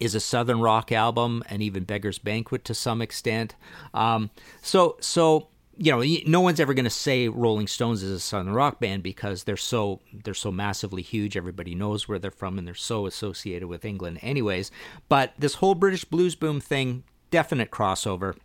is 0.00 0.14
a 0.14 0.20
southern 0.20 0.60
rock 0.60 0.92
album, 0.92 1.42
and 1.48 1.62
even 1.62 1.84
Beggar's 1.84 2.18
Banquet 2.18 2.64
to 2.64 2.74
some 2.74 3.00
extent. 3.02 3.54
Um, 3.92 4.30
so, 4.62 4.96
so 5.00 5.48
you 5.76 5.90
know, 5.90 6.04
no 6.26 6.40
one's 6.40 6.60
ever 6.60 6.74
going 6.74 6.84
to 6.84 6.90
say 6.90 7.28
Rolling 7.28 7.66
Stones 7.66 8.02
is 8.02 8.10
a 8.10 8.20
southern 8.20 8.52
rock 8.52 8.80
band 8.80 9.02
because 9.02 9.44
they're 9.44 9.56
so 9.56 10.00
they're 10.12 10.34
so 10.34 10.52
massively 10.52 11.02
huge. 11.02 11.36
Everybody 11.36 11.74
knows 11.74 12.08
where 12.08 12.18
they're 12.18 12.30
from, 12.30 12.58
and 12.58 12.66
they're 12.66 12.74
so 12.74 13.06
associated 13.06 13.68
with 13.68 13.84
England, 13.84 14.18
anyways. 14.22 14.70
But 15.08 15.32
this 15.38 15.54
whole 15.54 15.74
British 15.74 16.04
blues 16.04 16.34
boom 16.34 16.60
thing, 16.60 17.04
definite 17.30 17.70
crossover. 17.70 18.36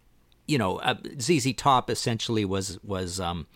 You 0.48 0.58
know, 0.58 0.78
uh, 0.78 0.96
ZZ 1.20 1.54
Top 1.54 1.90
essentially 1.90 2.46
was 2.46 2.80
was 2.84 3.20
um, 3.20 3.48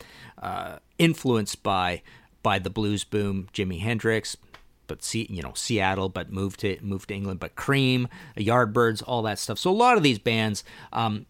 uh, 0.41 0.77
influenced 0.99 1.63
by 1.63 2.03
by 2.43 2.60
the 2.60 2.69
blues 2.69 3.03
boom. 3.03 3.47
Jimi 3.53 3.79
Hendrix, 3.79 4.38
but 4.93 5.01
see, 5.01 5.25
you 5.27 5.41
know, 5.41 5.53
Seattle, 5.56 6.08
but 6.08 6.32
moved 6.32 6.60
to 6.60 6.77
moved 6.79 7.08
to 7.08 7.15
England. 7.15 7.39
But 7.39 7.56
Cream, 7.56 8.08
Yardbirds, 8.38 9.01
all 9.08 9.23
that 9.23 9.39
stuff. 9.39 9.58
So 9.58 9.71
a 9.71 9.73
lot 9.73 9.97
of 9.97 10.03
these 10.03 10.19
bands, 10.19 10.63
um, 10.91 11.25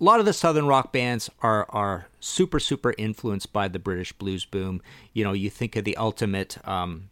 a 0.00 0.04
lot 0.04 0.20
of 0.20 0.24
the 0.24 0.32
southern 0.32 0.68
rock 0.68 0.92
bands 0.92 1.28
are 1.42 1.66
are 1.70 2.06
super 2.20 2.60
super 2.60 2.94
influenced 2.96 3.52
by 3.52 3.66
the 3.66 3.80
British 3.80 4.12
blues 4.12 4.44
boom. 4.44 4.80
You 5.14 5.24
know, 5.24 5.32
you 5.32 5.50
think 5.50 5.74
of 5.74 5.82
the 5.82 5.96
ultimate, 5.96 6.64
um, 6.64 7.10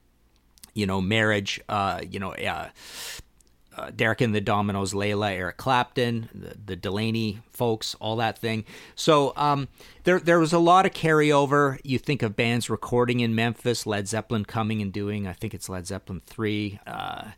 you 0.74 0.86
know, 0.86 1.00
marriage. 1.00 1.60
Uh, 1.68 2.02
you 2.08 2.20
know, 2.20 2.34
uh, 2.34 2.68
uh, 3.76 3.90
Derek 3.94 4.20
and 4.20 4.34
the 4.34 4.40
Dominos, 4.40 4.94
Layla, 4.94 5.32
Eric 5.32 5.56
Clapton, 5.56 6.28
the, 6.34 6.56
the 6.64 6.76
Delaney 6.76 7.40
folks, 7.52 7.94
all 8.00 8.16
that 8.16 8.38
thing. 8.38 8.64
So 8.94 9.32
um, 9.36 9.68
there 10.04 10.18
there 10.18 10.38
was 10.38 10.52
a 10.52 10.58
lot 10.58 10.86
of 10.86 10.92
carryover. 10.92 11.78
You 11.84 11.98
think 11.98 12.22
of 12.22 12.36
bands 12.36 12.70
recording 12.70 13.20
in 13.20 13.34
Memphis, 13.34 13.86
Led 13.86 14.08
Zeppelin 14.08 14.44
coming 14.44 14.82
and 14.82 14.92
doing. 14.92 15.26
I 15.26 15.32
think 15.32 15.54
it's 15.54 15.68
Led 15.68 15.86
Zeppelin 15.86 16.22
three 16.26 16.80
uh, 16.86 17.30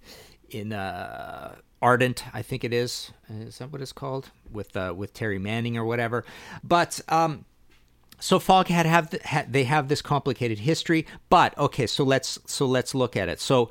in. 0.51 0.72
Uh, 0.72 1.57
Ardent, 1.81 2.24
I 2.35 2.42
think 2.42 2.64
it 2.64 2.72
is. 2.72 3.12
Is 3.29 3.59
that 3.59 3.70
what 3.70 3.81
it's 3.81 3.92
called? 3.92 4.33
With 4.51 4.77
uh, 4.77 4.94
with 4.96 5.14
Terry 5.14 5.38
Manning 5.38 5.77
or 5.77 5.85
whatever. 5.85 6.24
But 6.64 7.01
um, 7.09 7.44
so 8.18 8.40
Foghat 8.40 8.85
have 8.85 9.11
the, 9.11 9.20
ha, 9.24 9.44
they 9.48 9.62
have 9.62 9.87
this 9.87 10.03
complicated 10.03 10.59
history. 10.59 11.07
But 11.31 11.57
okay, 11.57 11.87
so 11.87 12.03
let's 12.03 12.38
so 12.46 12.66
let's 12.66 12.96
look 12.96 13.16
at 13.16 13.29
it. 13.29 13.40
So 13.40 13.70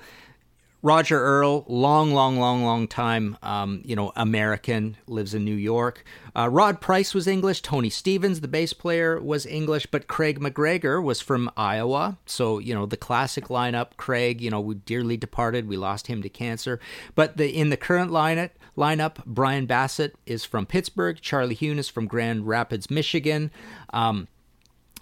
Roger 0.84 1.20
Earl, 1.20 1.66
long, 1.68 2.14
long, 2.14 2.40
long, 2.40 2.64
long 2.64 2.88
time, 2.88 3.36
um, 3.42 3.82
you 3.84 3.96
know, 3.96 4.12
American, 4.16 4.96
lives 5.08 5.34
in 5.34 5.44
New 5.44 5.56
York. 5.56 6.04
Uh, 6.36 6.48
Rod 6.50 6.80
Price 6.80 7.16
was 7.16 7.28
English. 7.28 7.62
Tony 7.62 7.90
Stevens, 7.90 8.42
the 8.42 8.48
bass 8.48 8.74
player, 8.74 9.20
was 9.20 9.48
English, 9.48 9.88
but 9.88 10.08
Craig 10.08 10.40
McGregor 10.40 11.04
was 11.04 11.20
from 11.20 11.50
Iowa. 11.58 12.20
So, 12.28 12.60
you 12.60 12.76
know, 12.76 12.86
the 12.86 12.96
classic 12.96 13.46
lineup. 13.46 13.98
Craig, 13.98 14.40
you 14.40 14.52
know, 14.52 14.62
we 14.62 14.76
dearly 14.76 15.18
departed. 15.18 15.68
We 15.68 15.78
lost 15.78 16.08
him 16.08 16.22
to 16.22 16.30
cancer. 16.30 16.80
But 17.16 17.38
the 17.38 17.50
in 17.50 17.70
the 17.70 17.78
current 17.78 18.12
lineup, 18.12 18.52
lineup, 18.78 19.26
Brian 19.26 19.66
Bassett 19.66 20.16
is 20.28 20.46
from 20.46 20.68
Pittsburgh. 20.68 21.18
Charlie 21.20 21.56
Huhn 21.56 21.80
is 21.80 21.90
from 21.90 22.06
Grand 22.06 22.48
Rapids, 22.48 22.92
Michigan. 22.92 23.50
Um, 23.92 24.28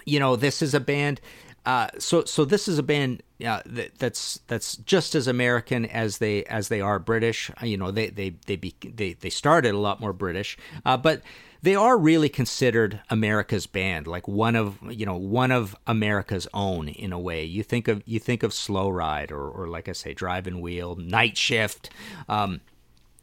you 0.05 0.19
know, 0.19 0.35
this 0.35 0.61
is 0.61 0.73
a 0.73 0.79
band 0.79 1.19
uh, 1.65 1.87
so 1.97 2.23
so 2.25 2.45
this 2.45 2.67
is 2.67 2.77
a 2.77 2.83
band 2.83 3.23
uh, 3.45 3.61
that, 3.65 3.97
that's 3.97 4.39
that's 4.47 4.77
just 4.77 5.15
as 5.15 5.27
American 5.27 5.85
as 5.85 6.19
they 6.19 6.43
as 6.45 6.67
they 6.67 6.79
are 6.79 6.99
British. 6.99 7.49
Uh, 7.61 7.65
you 7.65 7.77
know, 7.77 7.91
they 7.91 8.09
they 8.09 8.35
they 8.45 8.55
be, 8.55 8.75
they, 8.83 9.13
they 9.13 9.29
started 9.29 9.73
a 9.73 9.79
lot 9.79 9.99
more 9.99 10.13
British, 10.13 10.57
uh, 10.85 10.95
but 10.95 11.21
they 11.61 11.75
are 11.75 11.97
really 11.97 12.29
considered 12.29 13.01
America's 13.09 13.65
band, 13.65 14.05
like 14.05 14.27
one 14.27 14.55
of 14.55 14.77
you 14.89 15.05
know 15.05 15.15
one 15.17 15.51
of 15.51 15.75
America's 15.87 16.47
own 16.53 16.87
in 16.87 17.11
a 17.11 17.19
way. 17.19 17.43
You 17.43 17.63
think 17.63 17.87
of 17.87 18.03
you 18.05 18.19
think 18.19 18.43
of 18.43 18.53
Slow 18.53 18.89
Ride 18.89 19.31
or 19.31 19.49
or 19.49 19.67
like 19.67 19.89
I 19.89 19.93
say, 19.93 20.13
Driving 20.13 20.61
Wheel, 20.61 20.95
Night 20.95 21.35
Shift. 21.37 21.89
Um, 22.29 22.61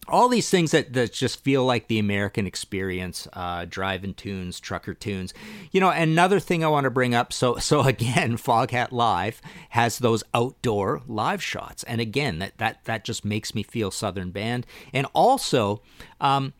all 0.09 0.29
these 0.29 0.51
things 0.51 0.73
that, 0.73 0.93
that 0.95 1.13
just 1.13 1.43
feel 1.45 1.65
like 1.65 1.87
the 1.87 1.99
American 1.99 2.47
experience, 2.47 3.29
uh, 3.35 3.67
driving 3.69 4.15
tunes, 4.15 4.59
trucker 4.59 4.95
tunes, 4.95 5.33
you 5.71 5.81
know. 5.81 5.91
Another 5.91 6.41
thing 6.41 6.65
I 6.65 6.69
want 6.69 6.85
to 6.85 6.91
bring 6.91 7.15
up. 7.15 7.33
So, 7.33 7.57
so 7.57 7.81
again, 7.87 8.37
Foghat 8.37 8.91
Live 8.91 9.41
has 9.71 9.99
those 9.99 10.25
outdoor 10.35 11.03
live 11.07 11.43
shots, 11.43 11.85
and 11.85 12.01
again, 12.01 12.41
that 12.41 12.59
that 12.59 12.85
that 12.85 13.05
just 13.05 13.25
makes 13.25 13.55
me 13.55 13.63
feel 13.63 13.91
Southern 13.91 14.31
band. 14.31 14.67
And 14.93 15.07
also, 15.15 15.83
um, 16.21 16.53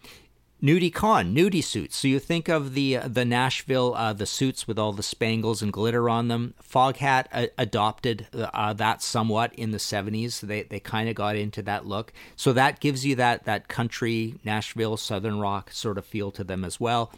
Nudie 0.63 0.95
Cohn, 0.95 1.35
nudie 1.35 1.65
suits. 1.65 1.97
So 1.97 2.07
you 2.07 2.21
think 2.21 2.49
of 2.49 2.75
the 2.75 2.97
uh, 2.97 3.09
the 3.09 3.25
Nashville 3.25 3.95
uh, 3.97 4.13
the 4.13 4.27
suits 4.27 4.69
with 4.69 4.79
all 4.79 4.93
the 4.93 5.03
spangles 5.03 5.61
and 5.61 5.73
glitter 5.73 6.09
on 6.09 6.29
them. 6.29 6.55
Foghat 6.63 7.27
uh, 7.33 7.47
adopted 7.59 8.29
uh, 8.33 8.73
that 8.75 9.03
somewhat 9.03 9.53
in 9.55 9.73
the 9.73 9.79
'70s. 9.79 10.41
They 10.41 10.63
they 10.63 10.79
kind 10.79 11.09
of 11.09 11.17
got 11.17 11.35
into 11.35 11.63
that 11.63 11.85
look. 11.87 12.13
So 12.37 12.53
that 12.53 12.79
gives 12.79 13.05
you 13.05 13.17
that 13.17 13.45
that 13.45 13.67
country 13.67 14.37
Nashville 14.45 14.97
Southern 14.97 15.41
rock 15.41 15.73
sort 15.73 15.99
of 15.99 16.05
feel 16.05 16.31
to 16.31 16.45
them 16.45 16.65
as 16.65 16.79
well. 16.79 17.13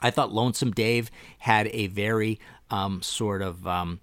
I 0.00 0.10
thought 0.10 0.32
Lonesome 0.32 0.72
Dave 0.72 1.08
had 1.38 1.68
a 1.68 1.86
very 1.86 2.40
um, 2.68 3.00
sort 3.02 3.42
of 3.42 3.64
um, 3.64 4.00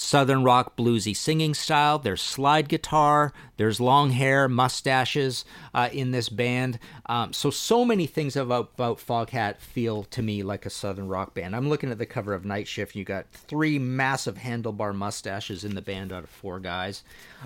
Southern 0.00 0.44
rock 0.44 0.76
bluesy 0.76 1.14
singing 1.14 1.54
style. 1.54 1.98
There's 1.98 2.22
slide 2.22 2.68
guitar, 2.68 3.32
there's 3.56 3.80
long 3.80 4.10
hair, 4.10 4.48
mustaches 4.48 5.44
uh, 5.74 5.88
in 5.92 6.12
this 6.12 6.28
band. 6.28 6.78
Um, 7.06 7.32
so, 7.32 7.50
so 7.50 7.84
many 7.84 8.06
things 8.06 8.36
about, 8.36 8.70
about 8.74 8.98
Foghat 8.98 9.58
feel 9.58 10.04
to 10.04 10.22
me 10.22 10.44
like 10.44 10.64
a 10.64 10.70
Southern 10.70 11.08
rock 11.08 11.34
band. 11.34 11.56
I'm 11.56 11.68
looking 11.68 11.90
at 11.90 11.98
the 11.98 12.06
cover 12.06 12.32
of 12.32 12.44
Night 12.44 12.68
Shift. 12.68 12.94
You 12.94 13.04
got 13.04 13.26
three 13.32 13.78
massive 13.78 14.36
handlebar 14.36 14.94
mustaches 14.94 15.64
in 15.64 15.74
the 15.74 15.82
band 15.82 16.12
out 16.12 16.24
of 16.24 16.30
four 16.30 16.60
guys. 16.60 17.02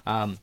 Um, 0.07 0.39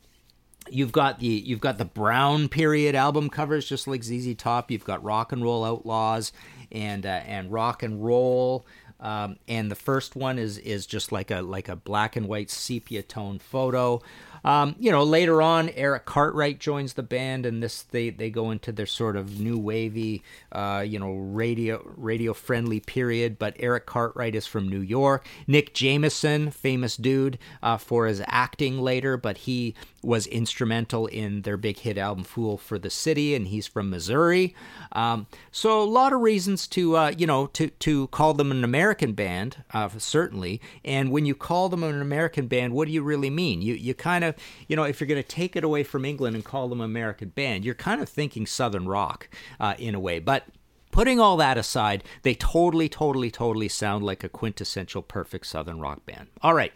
You've 0.72 0.91
got 0.91 1.19
the 1.19 1.26
you've 1.26 1.62
got 1.62 1.78
the 1.78 1.86
Brown 1.86 2.48
period 2.48 2.93
album 2.93 3.30
covers, 3.30 3.67
just 3.67 3.88
like 3.88 4.04
ZZ 4.04 4.36
Top. 4.36 4.69
You've 4.69 4.84
got 4.84 5.04
Rock 5.04 5.32
and 5.32 5.41
Roll 5.41 5.65
Outlaws 5.65 6.32
and 6.72 7.06
uh, 7.06 7.22
and 7.26 7.52
Rock 7.52 7.82
and 7.82 8.04
Roll. 8.04 8.65
Um, 8.99 9.38
and 9.47 9.71
the 9.71 9.75
first 9.75 10.15
one 10.15 10.38
is 10.38 10.57
is 10.57 10.85
just 10.85 11.12
like 11.12 11.31
a 11.31 11.41
like 11.41 11.69
a 11.69 11.75
black 11.75 12.15
and 12.15 12.27
white 12.27 12.49
sepia 12.49 13.01
tone 13.01 13.39
photo. 13.39 14.01
Um, 14.43 14.75
you 14.80 14.91
know, 14.91 15.04
later 15.04 15.41
on, 15.41 15.69
Erik 15.69 16.06
Cartwright 16.06 16.60
joins 16.60 16.93
the 16.93 17.04
band, 17.04 17.45
and 17.45 17.62
this 17.62 17.84
they, 17.84 18.10
they 18.10 18.30
go 18.30 18.52
into 18.52 18.71
their 18.71 18.86
sort 18.86 19.15
of 19.15 19.39
new 19.39 19.58
wavy, 19.58 20.23
uh, 20.52 20.84
you 20.86 20.99
know, 20.99 21.13
radio 21.13 21.82
radio 21.97 22.34
friendly 22.34 22.80
period. 22.80 23.38
But 23.38 23.56
Erik 23.60 23.86
Cartwright 23.86 24.36
is 24.36 24.47
from 24.47 24.67
New 24.67 24.82
York. 24.82 25.28
Nick 25.47 25.73
Jameson, 25.73 26.52
famous 26.52 26.97
dude 26.97 27.38
uh, 27.62 27.78
for 27.78 28.08
his 28.08 28.21
acting 28.28 28.80
later, 28.80 29.17
but 29.17 29.39
he 29.39 29.75
was 30.02 30.28
instrumental 30.28 31.08
in 31.08 31.41
their 31.41 31.58
big 31.58 31.80
hit 31.80 31.97
album 31.97 32.23
"Fool 32.23 32.58
for 32.58 32.80
the 32.80 32.89
City," 32.89 33.36
and 33.36 33.47
he's 33.47 33.67
from 33.67 33.89
Missouri. 33.89 34.56
Um, 34.91 35.28
so 35.52 35.82
a 35.82 35.84
lot 35.84 36.13
of 36.13 36.21
reasons 36.21 36.67
to 36.67 36.95
uh, 36.95 37.13
you 37.17 37.28
know 37.28 37.47
to 37.47 37.69
to 37.69 38.08
call 38.08 38.34
them 38.34 38.52
an 38.52 38.63
American 38.63 39.13
band, 39.13 39.58
uh, 39.73 39.89
certainly. 39.97 40.62
And 40.86 41.12
when 41.12 41.25
you 41.25 41.36
call 41.36 41.69
them 41.69 41.84
an 41.84 42.02
American 42.02 42.47
band, 42.47 42.73
what 42.73 42.88
do 42.88 42.93
you 42.93 43.04
really 43.04 43.30
mean? 43.30 43.62
You 43.62 43.73
you 43.73 43.93
kind 43.93 44.23
of 44.23 44.29
you 44.68 44.76
know 44.76 44.84
if 44.84 45.00
you're 45.00 45.08
going 45.08 45.22
to 45.22 45.28
take 45.28 45.56
it 45.56 45.63
away 45.63 45.84
from 45.84 46.06
England 46.06 46.36
and 46.36 46.46
call 46.46 46.68
them 46.68 46.82
American 46.82 47.30
band, 47.30 47.65
you're 47.65 47.76
kind 47.76 48.02
of 48.02 48.10
thinking 48.10 48.46
Southern 48.46 48.88
rock 48.88 49.30
uh, 49.60 49.76
in 49.78 49.96
a 49.96 50.00
way, 50.00 50.20
but. 50.20 50.46
Putting 50.92 51.20
all 51.20 51.38
that 51.38 51.56
aside, 51.56 52.04
they 52.24 52.34
totally, 52.34 52.89
totally, 52.89 53.30
totally 53.30 53.70
sound 53.70 54.04
like 54.04 54.24
a 54.24 54.28
quintessential 54.28 55.04
perfect 55.04 55.46
Southern 55.46 55.80
rock 55.80 56.04
band. 56.08 56.30
All 56.42 56.56
right, 56.56 56.74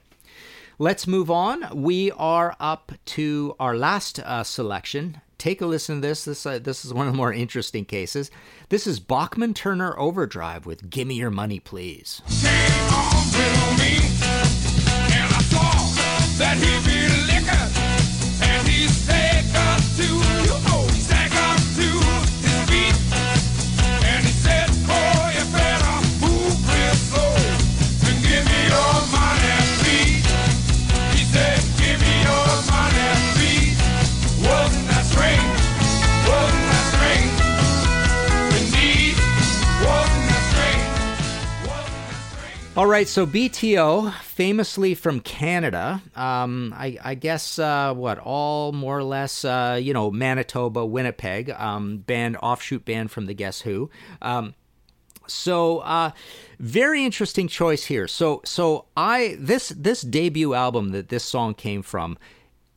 Let's 0.80 1.06
move 1.06 1.30
on. 1.30 1.68
We 1.74 2.12
are 2.12 2.56
up 2.60 2.92
to 3.06 3.56
our 3.60 3.78
last 3.78 4.20
uh, 4.20 4.44
selection. 4.44 5.22
Take 5.38 5.62
a 5.62 5.66
listen 5.68 6.02
to 6.02 6.08
this. 6.08 6.26
This 6.26 6.46
uh, 6.46 6.58
this 6.60 6.84
is 6.84 6.94
one 6.94 7.08
of 7.08 7.14
the 7.14 7.18
more 7.18 7.32
interesting 7.32 7.86
cases. 7.86 8.32
This 8.70 8.88
is 8.88 9.00
Bachman 9.00 9.54
Turner 9.54 9.98
Overdrive 10.00 10.66
with 10.66 10.90
"Gimme 10.90 11.16
Your 11.16 11.30
Money, 11.30 11.60
Please." 11.60 12.22
Right, 42.94 43.08
so 43.08 43.26
BTO, 43.26 44.14
famously 44.22 44.94
from 44.94 45.20
Canada, 45.20 46.00
um, 46.16 46.72
I, 46.78 47.00
I 47.04 47.16
guess 47.16 47.58
uh, 47.58 47.92
what 47.96 48.20
all 48.20 48.72
more 48.72 48.96
or 48.96 49.04
less, 49.04 49.44
uh, 49.44 49.80
you 49.82 49.94
know, 49.94 50.12
Manitoba, 50.12 50.86
Winnipeg, 50.86 51.50
um, 51.50 51.98
band 51.98 52.38
offshoot 52.38 52.86
band 52.86 53.10
from 53.10 53.26
the 53.26 53.34
Guess 53.34 53.62
Who. 53.62 53.90
Um, 54.22 54.54
so 55.26 55.80
uh, 55.80 56.12
very 56.60 57.04
interesting 57.04 57.48
choice 57.48 57.86
here. 57.86 58.08
So 58.08 58.42
so 58.46 58.86
I 58.96 59.38
this 59.40 59.70
this 59.70 60.02
debut 60.02 60.54
album 60.54 60.90
that 60.90 61.10
this 61.10 61.24
song 61.24 61.56
came 61.56 61.82
from 61.82 62.18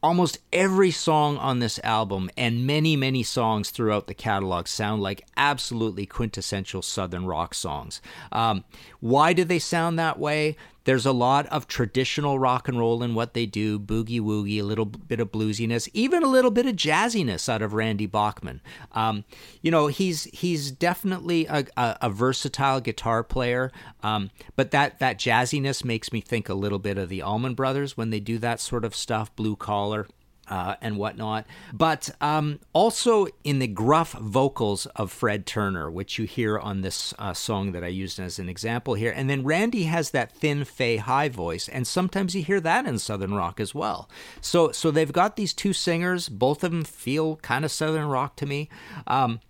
almost 0.06 0.38
every 0.52 0.92
song 0.92 1.36
on 1.38 1.58
this 1.58 1.80
album 1.82 2.30
and 2.36 2.64
many, 2.64 2.94
many 2.94 3.24
songs 3.24 3.70
throughout 3.70 4.06
the 4.06 4.14
catalog 4.14 4.68
sound 4.68 5.02
like 5.02 5.26
absolutely 5.36 6.06
quintessential 6.06 6.80
Southern 6.80 7.26
rock 7.26 7.52
songs. 7.54 8.00
Um, 8.30 8.62
why 9.00 9.32
do 9.32 9.42
they 9.42 9.58
sound 9.58 9.98
that 9.98 10.16
way? 10.16 10.56
There's 10.86 11.04
a 11.04 11.12
lot 11.12 11.46
of 11.46 11.66
traditional 11.66 12.38
rock 12.38 12.68
and 12.68 12.78
roll 12.78 13.02
in 13.02 13.14
what 13.14 13.34
they 13.34 13.44
do, 13.44 13.78
boogie 13.78 14.20
woogie, 14.20 14.60
a 14.60 14.62
little 14.62 14.84
bit 14.84 15.18
of 15.18 15.32
bluesiness, 15.32 15.88
even 15.92 16.22
a 16.22 16.28
little 16.28 16.52
bit 16.52 16.64
of 16.64 16.76
jazziness 16.76 17.48
out 17.48 17.60
of 17.60 17.74
Randy 17.74 18.06
Bachman. 18.06 18.60
Um, 18.92 19.24
you 19.60 19.72
know, 19.72 19.88
he's 19.88 20.24
he's 20.32 20.70
definitely 20.70 21.46
a, 21.46 21.66
a, 21.76 21.98
a 22.02 22.10
versatile 22.10 22.80
guitar 22.80 23.24
player, 23.24 23.72
um, 24.04 24.30
but 24.54 24.70
that 24.70 25.00
that 25.00 25.18
jazziness 25.18 25.84
makes 25.84 26.12
me 26.12 26.20
think 26.20 26.48
a 26.48 26.54
little 26.54 26.78
bit 26.78 26.98
of 26.98 27.08
the 27.08 27.20
Allman 27.20 27.54
Brothers 27.54 27.96
when 27.96 28.10
they 28.10 28.20
do 28.20 28.38
that 28.38 28.60
sort 28.60 28.84
of 28.84 28.94
stuff, 28.94 29.34
blue 29.34 29.56
collar 29.56 30.06
uh, 30.48 30.76
and 30.80 30.96
whatnot, 30.96 31.46
but 31.72 32.10
um, 32.20 32.60
also 32.72 33.26
in 33.44 33.58
the 33.58 33.66
gruff 33.66 34.12
vocals 34.12 34.86
of 34.96 35.10
Fred 35.10 35.46
Turner, 35.46 35.90
which 35.90 36.18
you 36.18 36.24
hear 36.24 36.58
on 36.58 36.82
this 36.82 37.12
uh, 37.18 37.32
song 37.32 37.72
that 37.72 37.84
I 37.84 37.88
used 37.88 38.18
as 38.20 38.38
an 38.38 38.48
example 38.48 38.94
here. 38.94 39.12
And 39.14 39.28
then 39.28 39.44
Randy 39.44 39.84
has 39.84 40.10
that 40.10 40.32
thin 40.32 40.64
Fay 40.64 40.98
high 40.98 41.28
voice, 41.28 41.68
and 41.68 41.86
sometimes 41.86 42.34
you 42.34 42.42
hear 42.42 42.60
that 42.60 42.86
in 42.86 42.98
Southern 42.98 43.34
rock 43.34 43.60
as 43.60 43.74
well. 43.74 44.08
So, 44.40 44.72
so 44.72 44.90
they've 44.90 45.12
got 45.12 45.36
these 45.36 45.52
two 45.52 45.72
singers. 45.72 46.28
Both 46.28 46.62
of 46.64 46.70
them 46.70 46.84
feel 46.84 47.36
kind 47.36 47.64
of 47.64 47.72
Southern 47.72 48.06
rock 48.06 48.36
to 48.36 48.46
me. 48.46 48.68
Um, 49.06 49.40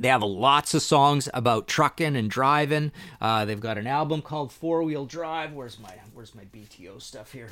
they 0.00 0.08
have 0.08 0.22
lots 0.22 0.74
of 0.74 0.82
songs 0.82 1.28
about 1.32 1.68
trucking 1.68 2.16
and 2.16 2.28
driving. 2.28 2.90
Uh, 3.20 3.44
they've 3.44 3.60
got 3.60 3.78
an 3.78 3.86
album 3.86 4.22
called 4.22 4.50
Four 4.50 4.82
Wheel 4.82 5.06
Drive. 5.06 5.52
Where's 5.52 5.78
my 5.78 5.92
Where's 6.12 6.34
my 6.34 6.44
BTO 6.44 7.00
stuff 7.00 7.32
here? 7.32 7.50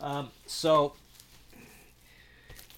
Um, 0.00 0.30
so 0.46 0.94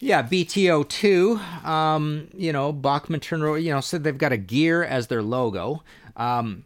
yeah, 0.03 0.25
BTO 0.25 0.89
two. 0.89 1.39
Um, 1.63 2.27
you 2.37 2.53
know, 2.53 2.73
Bachman 2.73 3.21
Turner. 3.21 3.57
You 3.57 3.71
know, 3.71 3.81
said 3.81 4.03
they've 4.03 4.19
got 4.19 4.33
a 4.33 4.37
gear 4.37 4.83
as 4.83 5.07
their 5.07 5.23
logo. 5.23 5.85
Um, 6.17 6.65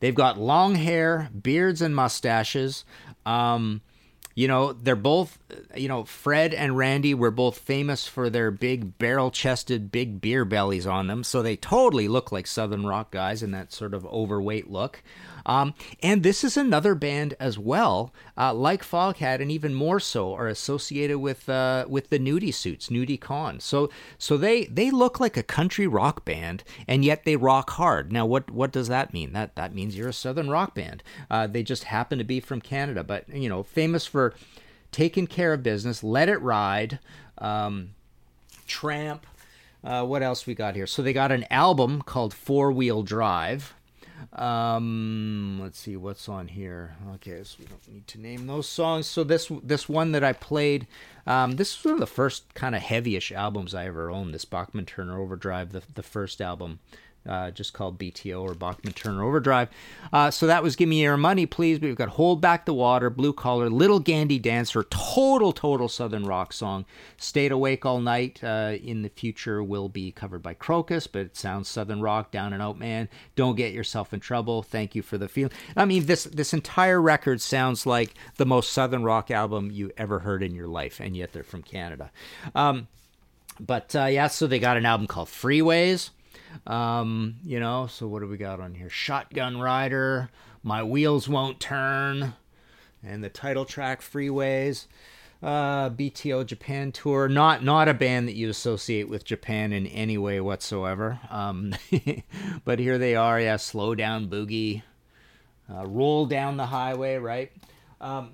they've 0.00 0.16
got 0.16 0.36
long 0.36 0.74
hair, 0.74 1.30
beards, 1.40 1.80
and 1.80 1.94
mustaches. 1.94 2.84
Um, 3.24 3.82
you 4.34 4.48
know, 4.48 4.72
they're 4.72 4.96
both. 4.96 5.38
You 5.76 5.86
know, 5.86 6.02
Fred 6.02 6.52
and 6.52 6.76
Randy 6.76 7.14
were 7.14 7.30
both 7.30 7.56
famous 7.56 8.08
for 8.08 8.28
their 8.28 8.50
big 8.50 8.98
barrel-chested, 8.98 9.92
big 9.92 10.20
beer 10.20 10.44
bellies 10.44 10.88
on 10.88 11.06
them. 11.06 11.22
So 11.22 11.40
they 11.40 11.54
totally 11.54 12.08
look 12.08 12.32
like 12.32 12.48
Southern 12.48 12.84
rock 12.84 13.12
guys 13.12 13.44
in 13.44 13.52
that 13.52 13.72
sort 13.72 13.94
of 13.94 14.04
overweight 14.06 14.68
look. 14.68 15.04
Um, 15.46 15.74
and 16.02 16.22
this 16.22 16.42
is 16.42 16.56
another 16.56 16.94
band 16.94 17.34
as 17.38 17.58
well, 17.58 18.12
uh, 18.36 18.54
like 18.54 18.82
Foghat, 18.82 19.40
and 19.40 19.50
even 19.50 19.74
more 19.74 20.00
so, 20.00 20.34
are 20.34 20.48
associated 20.48 21.18
with 21.18 21.48
uh, 21.48 21.86
with 21.88 22.10
the 22.10 22.18
Nudie 22.18 22.54
Suits, 22.54 22.88
Nudie 22.88 23.20
Cohn. 23.20 23.60
So 23.60 23.90
so 24.18 24.36
they 24.36 24.64
they 24.64 24.90
look 24.90 25.20
like 25.20 25.36
a 25.36 25.42
country 25.42 25.86
rock 25.86 26.24
band, 26.24 26.64
and 26.88 27.04
yet 27.04 27.24
they 27.24 27.36
rock 27.36 27.70
hard. 27.70 28.12
Now, 28.12 28.26
what 28.26 28.50
what 28.50 28.72
does 28.72 28.88
that 28.88 29.12
mean? 29.12 29.32
That 29.32 29.56
that 29.56 29.74
means 29.74 29.96
you're 29.96 30.08
a 30.08 30.12
southern 30.12 30.50
rock 30.50 30.74
band. 30.74 31.02
Uh, 31.30 31.46
they 31.46 31.62
just 31.62 31.84
happen 31.84 32.18
to 32.18 32.24
be 32.24 32.40
from 32.40 32.60
Canada, 32.60 33.04
but 33.04 33.28
you 33.28 33.48
know, 33.48 33.62
famous 33.62 34.06
for 34.06 34.34
taking 34.92 35.26
care 35.26 35.52
of 35.52 35.62
business. 35.62 36.02
Let 36.02 36.28
it 36.28 36.40
ride. 36.40 36.98
Um, 37.38 37.90
Tramp. 38.66 39.26
Uh, 39.82 40.04
what 40.04 40.22
else 40.22 40.46
we 40.46 40.54
got 40.54 40.74
here? 40.74 40.86
So 40.86 41.02
they 41.02 41.12
got 41.12 41.30
an 41.30 41.44
album 41.50 42.00
called 42.00 42.32
Four 42.32 42.72
Wheel 42.72 43.02
Drive. 43.02 43.74
Um, 44.32 45.58
let's 45.62 45.78
see 45.78 45.96
what's 45.96 46.28
on 46.28 46.48
here. 46.48 46.96
Okay, 47.14 47.42
so 47.44 47.56
we 47.60 47.66
don't 47.66 47.88
need 47.88 48.06
to 48.08 48.20
name 48.20 48.46
those 48.46 48.68
songs. 48.68 49.06
So 49.06 49.24
this 49.24 49.50
this 49.62 49.88
one 49.88 50.12
that 50.12 50.24
I 50.24 50.32
played, 50.32 50.86
um, 51.26 51.52
this 51.56 51.76
was 51.76 51.90
one 51.90 51.94
of 51.94 52.00
the 52.00 52.06
first 52.06 52.54
kind 52.54 52.74
of 52.74 52.82
heavyish 52.82 53.32
albums 53.32 53.74
I 53.74 53.86
ever 53.86 54.10
owned. 54.10 54.34
This 54.34 54.44
Bachman 54.44 54.86
Turner 54.86 55.18
Overdrive, 55.20 55.72
the 55.72 55.82
the 55.94 56.02
first 56.02 56.40
album 56.40 56.80
uh, 57.28 57.50
just 57.50 57.72
called 57.72 57.98
BTO 57.98 58.42
or 58.42 58.54
Bachman 58.54 58.92
Turner 58.92 59.22
Overdrive. 59.22 59.68
Uh, 60.12 60.30
so 60.30 60.46
that 60.46 60.62
was 60.62 60.76
Give 60.76 60.88
Me 60.88 61.02
Your 61.02 61.16
Money, 61.16 61.46
Please. 61.46 61.80
We've 61.80 61.96
got 61.96 62.10
Hold 62.10 62.40
Back 62.40 62.66
the 62.66 62.74
Water, 62.74 63.10
Blue 63.10 63.32
Collar, 63.32 63.70
Little 63.70 64.00
Gandy 64.00 64.38
Dancer, 64.38 64.84
total, 64.90 65.52
total 65.52 65.88
Southern 65.88 66.24
rock 66.24 66.52
song. 66.52 66.84
Stayed 67.16 67.52
Awake 67.52 67.86
All 67.86 68.00
Night 68.00 68.42
uh, 68.42 68.76
in 68.82 69.02
the 69.02 69.08
future 69.08 69.62
will 69.62 69.88
be 69.88 70.12
covered 70.12 70.42
by 70.42 70.54
Krokus, 70.54 71.08
but 71.10 71.22
it 71.22 71.36
sounds 71.36 71.68
Southern 71.68 72.00
rock, 72.00 72.30
down 72.30 72.52
and 72.52 72.62
out, 72.62 72.78
man. 72.78 73.08
Don't 73.36 73.56
get 73.56 73.72
yourself 73.72 74.12
in 74.12 74.20
trouble. 74.20 74.62
Thank 74.62 74.94
you 74.94 75.02
for 75.02 75.18
the 75.18 75.28
feel. 75.28 75.50
I 75.76 75.84
mean, 75.84 76.06
this, 76.06 76.24
this 76.24 76.52
entire 76.52 77.00
record 77.00 77.40
sounds 77.40 77.86
like 77.86 78.14
the 78.36 78.46
most 78.46 78.72
Southern 78.72 79.02
rock 79.02 79.30
album 79.30 79.70
you 79.70 79.90
ever 79.96 80.20
heard 80.20 80.42
in 80.42 80.54
your 80.54 80.68
life, 80.68 81.00
and 81.00 81.16
yet 81.16 81.32
they're 81.32 81.42
from 81.42 81.62
Canada. 81.62 82.10
Um, 82.54 82.88
but 83.60 83.94
uh, 83.94 84.06
yeah, 84.06 84.28
so 84.28 84.46
they 84.46 84.58
got 84.58 84.76
an 84.76 84.86
album 84.86 85.06
called 85.06 85.28
Freeways. 85.28 86.10
Um, 86.66 87.36
you 87.44 87.60
know, 87.60 87.86
so 87.86 88.06
what 88.06 88.20
do 88.20 88.28
we 88.28 88.36
got 88.36 88.60
on 88.60 88.74
here? 88.74 88.90
Shotgun 88.90 89.58
Rider, 89.58 90.30
My 90.62 90.82
Wheels 90.82 91.28
Won't 91.28 91.60
Turn, 91.60 92.34
and 93.02 93.22
the 93.22 93.28
title 93.28 93.64
track 93.64 94.00
Freeways. 94.00 94.86
Uh, 95.42 95.90
BTO 95.90 96.46
Japan 96.46 96.90
tour, 96.90 97.28
not 97.28 97.62
not 97.62 97.86
a 97.86 97.92
band 97.92 98.28
that 98.28 98.34
you 98.34 98.48
associate 98.48 99.10
with 99.10 99.26
Japan 99.26 99.74
in 99.74 99.86
any 99.88 100.16
way 100.16 100.40
whatsoever. 100.40 101.20
Um, 101.28 101.74
but 102.64 102.78
here 102.78 102.96
they 102.96 103.14
are, 103.14 103.38
yeah, 103.38 103.56
slow 103.56 103.94
down 103.94 104.28
boogie, 104.30 104.82
uh, 105.70 105.86
roll 105.86 106.24
down 106.24 106.56
the 106.56 106.64
highway, 106.64 107.16
right? 107.16 107.52
Um, 108.00 108.32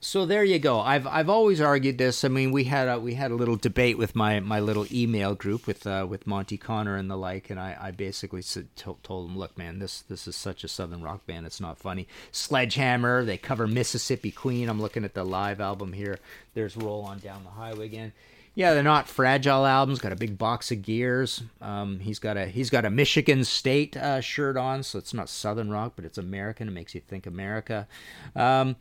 so 0.00 0.26
there 0.26 0.44
you 0.44 0.58
go. 0.58 0.80
I've 0.80 1.06
I've 1.06 1.28
always 1.28 1.60
argued 1.60 1.98
this. 1.98 2.24
I 2.24 2.28
mean, 2.28 2.52
we 2.52 2.64
had 2.64 2.86
a 2.88 3.00
we 3.00 3.14
had 3.14 3.30
a 3.30 3.34
little 3.34 3.56
debate 3.56 3.98
with 3.98 4.14
my, 4.14 4.38
my 4.38 4.60
little 4.60 4.86
email 4.92 5.34
group 5.34 5.66
with 5.66 5.86
uh, 5.86 6.06
with 6.08 6.26
Monte 6.26 6.56
Conner 6.58 6.96
and 6.96 7.10
the 7.10 7.16
like, 7.16 7.50
and 7.50 7.58
I, 7.58 7.76
I 7.80 7.90
basically 7.90 8.42
told, 8.76 9.02
told 9.02 9.30
him, 9.30 9.36
look, 9.36 9.58
man, 9.58 9.80
this 9.80 10.02
this 10.02 10.28
is 10.28 10.36
such 10.36 10.62
a 10.62 10.68
southern 10.68 11.02
rock 11.02 11.26
band. 11.26 11.46
It's 11.46 11.60
not 11.60 11.78
funny. 11.78 12.06
Sledgehammer. 12.30 13.24
They 13.24 13.38
cover 13.38 13.66
Mississippi 13.66 14.30
Queen. 14.30 14.68
I'm 14.68 14.80
looking 14.80 15.04
at 15.04 15.14
the 15.14 15.24
live 15.24 15.60
album 15.60 15.92
here. 15.92 16.18
There's 16.54 16.76
Roll 16.76 17.02
on 17.02 17.18
Down 17.18 17.42
the 17.42 17.50
Highway 17.50 17.86
again. 17.86 18.12
Yeah, 18.58 18.74
they're 18.74 18.82
not 18.82 19.06
fragile 19.06 19.64
albums. 19.64 20.00
Got 20.00 20.10
a 20.10 20.16
big 20.16 20.36
box 20.36 20.72
of 20.72 20.82
gears. 20.82 21.44
Um, 21.60 22.00
he's 22.00 22.18
got 22.18 22.36
a 22.36 22.46
he's 22.46 22.70
got 22.70 22.84
a 22.84 22.90
Michigan 22.90 23.44
State 23.44 23.96
uh, 23.96 24.20
shirt 24.20 24.56
on, 24.56 24.82
so 24.82 24.98
it's 24.98 25.14
not 25.14 25.28
Southern 25.28 25.70
rock, 25.70 25.92
but 25.94 26.04
it's 26.04 26.18
American. 26.18 26.66
It 26.66 26.72
makes 26.72 26.92
you 26.92 27.00
think 27.00 27.24
America. 27.24 27.86
Um, 28.34 28.74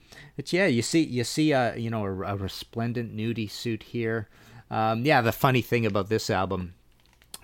yeah, 0.47 0.65
you 0.65 0.81
see 0.81 1.03
you 1.03 1.23
see 1.23 1.51
a 1.51 1.75
you 1.75 1.91
know 1.91 2.05
a, 2.05 2.09
a 2.09 2.35
resplendent 2.35 3.15
nudie 3.15 3.51
suit 3.51 3.83
here. 3.83 4.27
Um, 4.71 5.05
yeah, 5.05 5.21
the 5.21 5.31
funny 5.31 5.61
thing 5.61 5.85
about 5.85 6.09
this 6.09 6.31
album 6.31 6.73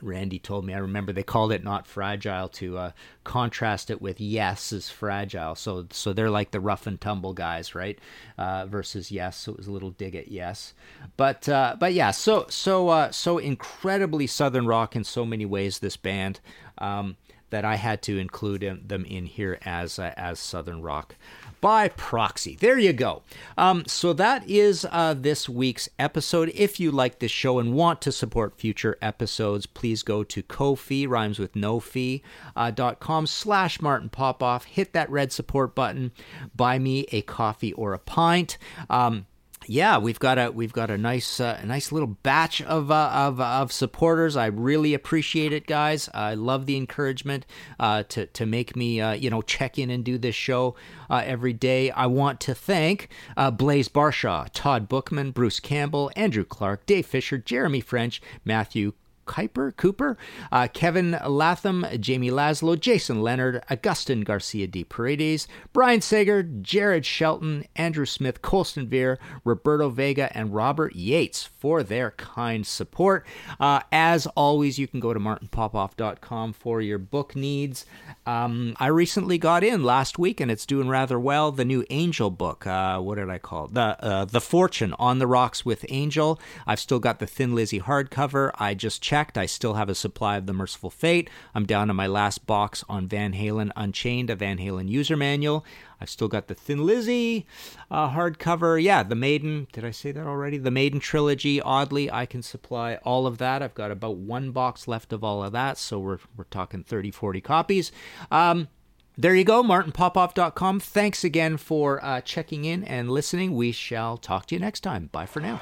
Randy 0.03 0.39
told 0.39 0.65
me. 0.65 0.73
I 0.73 0.77
remember 0.77 1.13
they 1.13 1.23
called 1.23 1.51
it 1.51 1.63
not 1.63 1.87
fragile 1.87 2.49
to 2.49 2.77
uh, 2.77 2.91
contrast 3.23 3.89
it 3.89 4.01
with 4.01 4.19
Yes 4.19 4.71
is 4.71 4.89
fragile. 4.89 5.55
So 5.55 5.87
so 5.91 6.13
they're 6.13 6.29
like 6.29 6.51
the 6.51 6.59
rough 6.59 6.85
and 6.85 6.99
tumble 6.99 7.33
guys, 7.33 7.73
right? 7.73 7.97
Uh, 8.37 8.65
versus 8.65 9.11
Yes. 9.11 9.37
So 9.37 9.53
it 9.53 9.57
was 9.57 9.67
a 9.67 9.71
little 9.71 9.91
dig 9.91 10.15
at 10.15 10.27
Yes, 10.27 10.73
but 11.17 11.47
uh, 11.49 11.75
but 11.79 11.93
yeah. 11.93 12.11
So 12.11 12.45
so 12.49 12.89
uh, 12.89 13.11
so 13.11 13.37
incredibly 13.37 14.27
southern 14.27 14.67
rock 14.67 14.95
in 14.95 15.03
so 15.03 15.25
many 15.25 15.45
ways. 15.45 15.79
This 15.79 15.97
band. 15.97 16.39
Um, 16.79 17.17
that 17.53 17.63
I 17.63 17.75
had 17.75 18.01
to 18.03 18.17
include 18.17 18.63
in, 18.63 18.87
them 18.87 19.05
in 19.05 19.25
here 19.27 19.59
as 19.63 19.99
uh, 19.99 20.13
as 20.17 20.39
Southern 20.39 20.81
Rock 20.81 21.15
by 21.61 21.87
proxy. 21.87 22.57
There 22.57 22.77
you 22.77 22.91
go. 22.91 23.21
Um, 23.57 23.83
so 23.87 24.11
that 24.13 24.43
is 24.49 24.85
uh, 24.91 25.13
this 25.13 25.47
week's 25.47 25.87
episode. 25.97 26.51
If 26.55 26.79
you 26.79 26.91
like 26.91 27.19
this 27.19 27.31
show 27.31 27.59
and 27.59 27.73
want 27.73 28.01
to 28.01 28.11
support 28.11 28.59
future 28.59 28.97
episodes, 29.01 29.65
please 29.65 30.03
go 30.03 30.23
to 30.25 30.43
Ko-fi, 30.43 31.05
rhymes 31.05 31.39
with 31.39 31.55
no 31.55 31.79
fee, 31.79 32.21
uh, 32.55 32.71
dot 32.71 32.99
com 32.99 33.25
slash 33.25 33.81
Martin 33.81 34.09
Popoff. 34.09 34.65
Hit 34.65 34.91
that 34.93 35.09
red 35.09 35.31
support 35.31 35.73
button. 35.73 36.11
Buy 36.55 36.79
me 36.79 37.05
a 37.11 37.21
coffee 37.21 37.73
or 37.73 37.93
a 37.93 37.99
pint. 37.99 38.57
Um, 38.89 39.27
yeah, 39.67 39.97
we've 39.97 40.19
got 40.19 40.37
a 40.37 40.51
we've 40.51 40.73
got 40.73 40.89
a 40.89 40.97
nice 40.97 41.39
uh, 41.39 41.59
a 41.61 41.65
nice 41.65 41.91
little 41.91 42.07
batch 42.23 42.61
of 42.61 42.91
uh, 42.91 43.11
of 43.13 43.39
of 43.39 43.71
supporters. 43.71 44.35
I 44.35 44.47
really 44.47 44.93
appreciate 44.93 45.53
it, 45.53 45.67
guys. 45.67 46.09
I 46.13 46.33
love 46.33 46.65
the 46.65 46.77
encouragement 46.77 47.45
uh, 47.79 48.03
to 48.09 48.25
to 48.27 48.45
make 48.45 48.75
me 48.75 49.01
uh, 49.01 49.13
you 49.13 49.29
know 49.29 49.41
check 49.41 49.77
in 49.77 49.89
and 49.89 50.03
do 50.03 50.17
this 50.17 50.35
show 50.35 50.75
uh, 51.09 51.23
every 51.25 51.53
day. 51.53 51.91
I 51.91 52.07
want 52.07 52.39
to 52.41 52.55
thank 52.55 53.09
uh, 53.37 53.51
Blaze 53.51 53.87
Barshaw, 53.87 54.47
Todd 54.53 54.89
Bookman, 54.89 55.31
Bruce 55.31 55.59
Campbell, 55.59 56.11
Andrew 56.15 56.45
Clark, 56.45 56.85
Dave 56.85 57.05
Fisher, 57.05 57.37
Jeremy 57.37 57.81
French, 57.81 58.21
Matthew 58.45 58.93
Kuiper, 59.25 59.75
Cooper, 59.75 60.17
uh, 60.51 60.67
Kevin 60.73 61.17
Latham, 61.25 61.85
Jamie 61.99 62.29
Laszlo, 62.31 62.79
Jason 62.79 63.21
Leonard, 63.21 63.63
Augustin 63.69 64.21
Garcia 64.21 64.67
de 64.67 64.83
Paredes, 64.83 65.47
Brian 65.71 66.01
Sager, 66.01 66.43
Jared 66.43 67.05
Shelton, 67.05 67.65
Andrew 67.75 68.05
Smith, 68.05 68.41
Colston 68.41 68.87
Veer, 68.87 69.17
Roberto 69.43 69.89
Vega, 69.89 70.35
and 70.37 70.53
Robert 70.53 70.95
Yates 70.95 71.43
for 71.43 71.83
their 71.83 72.11
kind 72.11 72.65
support. 72.67 73.25
Uh, 73.59 73.79
as 73.91 74.27
always, 74.35 74.77
you 74.77 74.87
can 74.87 74.99
go 74.99 75.13
to 75.13 75.19
martinpopoff.com 75.19 76.53
for 76.53 76.81
your 76.81 76.97
book 76.97 77.35
needs. 77.35 77.85
Um, 78.25 78.75
I 78.79 78.87
recently 78.87 79.37
got 79.37 79.63
in 79.63 79.83
last 79.83 80.19
week, 80.19 80.39
and 80.39 80.51
it's 80.51 80.65
doing 80.65 80.89
rather 80.89 81.19
well. 81.19 81.51
The 81.51 81.65
new 81.65 81.85
Angel 81.89 82.29
book. 82.29 82.67
Uh, 82.67 82.99
what 82.99 83.15
did 83.15 83.29
I 83.29 83.37
call 83.37 83.65
it? 83.65 83.73
The 83.73 84.03
uh, 84.03 84.25
The 84.25 84.41
Fortune 84.41 84.93
on 84.99 85.19
the 85.19 85.27
Rocks 85.27 85.65
with 85.65 85.85
Angel. 85.89 86.39
I've 86.67 86.79
still 86.79 86.99
got 86.99 87.19
the 87.19 87.27
Thin 87.27 87.55
Lizzy 87.55 87.79
hardcover. 87.79 88.51
I 88.55 88.73
just 88.73 89.01
checked. 89.01 89.12
I 89.13 89.45
still 89.45 89.75
have 89.75 89.89
a 89.89 89.95
supply 89.95 90.37
of 90.37 90.47
the 90.47 90.53
Mercyful 90.53 90.89
Fate. 90.89 91.29
I'm 91.53 91.67
down 91.67 91.87
to 91.87 91.93
my 91.93 92.07
last 92.07 92.47
box 92.47 92.83
on 92.89 93.07
Van 93.07 93.33
Halen 93.33 93.69
Unchained, 93.75 94.31
a 94.31 94.35
Van 94.35 94.57
Halen 94.57 94.89
user 94.89 95.15
manual. 95.15 95.63
I've 96.01 96.09
still 96.09 96.27
got 96.27 96.47
the 96.47 96.55
Thin 96.55 96.83
Lizzy 96.83 97.45
uh, 97.91 98.09
hardcover. 98.09 98.81
Yeah, 98.81 99.03
the 99.03 99.13
Maiden. 99.13 99.67
Did 99.71 99.85
I 99.85 99.91
say 99.91 100.11
that 100.11 100.25
already? 100.25 100.57
The 100.57 100.71
Maiden 100.71 100.99
trilogy. 100.99 101.61
Oddly, 101.61 102.11
I 102.11 102.25
can 102.25 102.41
supply 102.41 102.95
all 103.03 103.27
of 103.27 103.37
that. 103.37 103.61
I've 103.61 103.75
got 103.75 103.91
about 103.91 104.17
one 104.17 104.49
box 104.49 104.87
left 104.87 105.13
of 105.13 105.23
all 105.23 105.43
of 105.43 105.51
that, 105.51 105.77
so 105.77 105.99
we're 105.99 106.19
we're 106.35 106.45
talking 106.45 106.83
30, 106.83 107.11
40 107.11 107.39
copies. 107.39 107.91
Um, 108.31 108.67
there 109.15 109.35
you 109.35 109.43
go, 109.43 109.61
martinpopoff.com. 109.61 110.79
Thanks 110.79 111.23
again 111.23 111.57
for 111.57 112.03
uh, 112.03 112.21
checking 112.21 112.65
in 112.65 112.83
and 112.83 113.11
listening. 113.11 113.53
We 113.53 113.71
shall 113.71 114.17
talk 114.17 114.47
to 114.47 114.55
you 114.55 114.59
next 114.59 114.79
time. 114.79 115.09
Bye 115.11 115.27
for 115.27 115.39
now. 115.39 115.61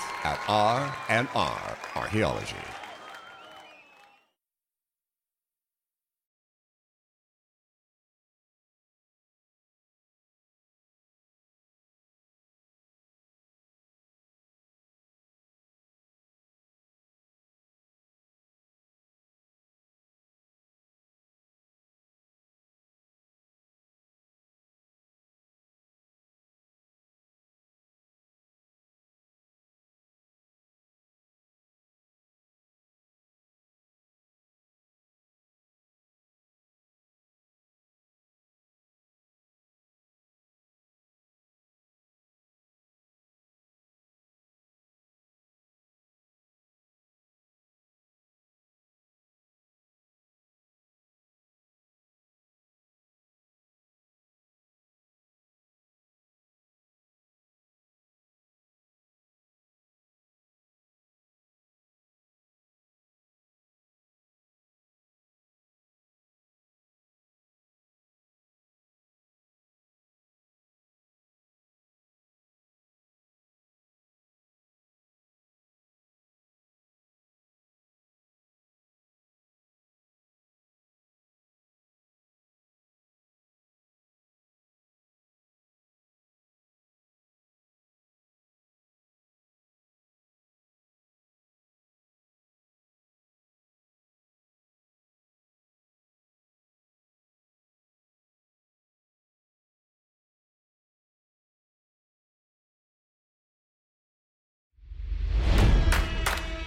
at 0.23 0.39
R&R 0.47 1.77
Archaeology. 1.95 2.80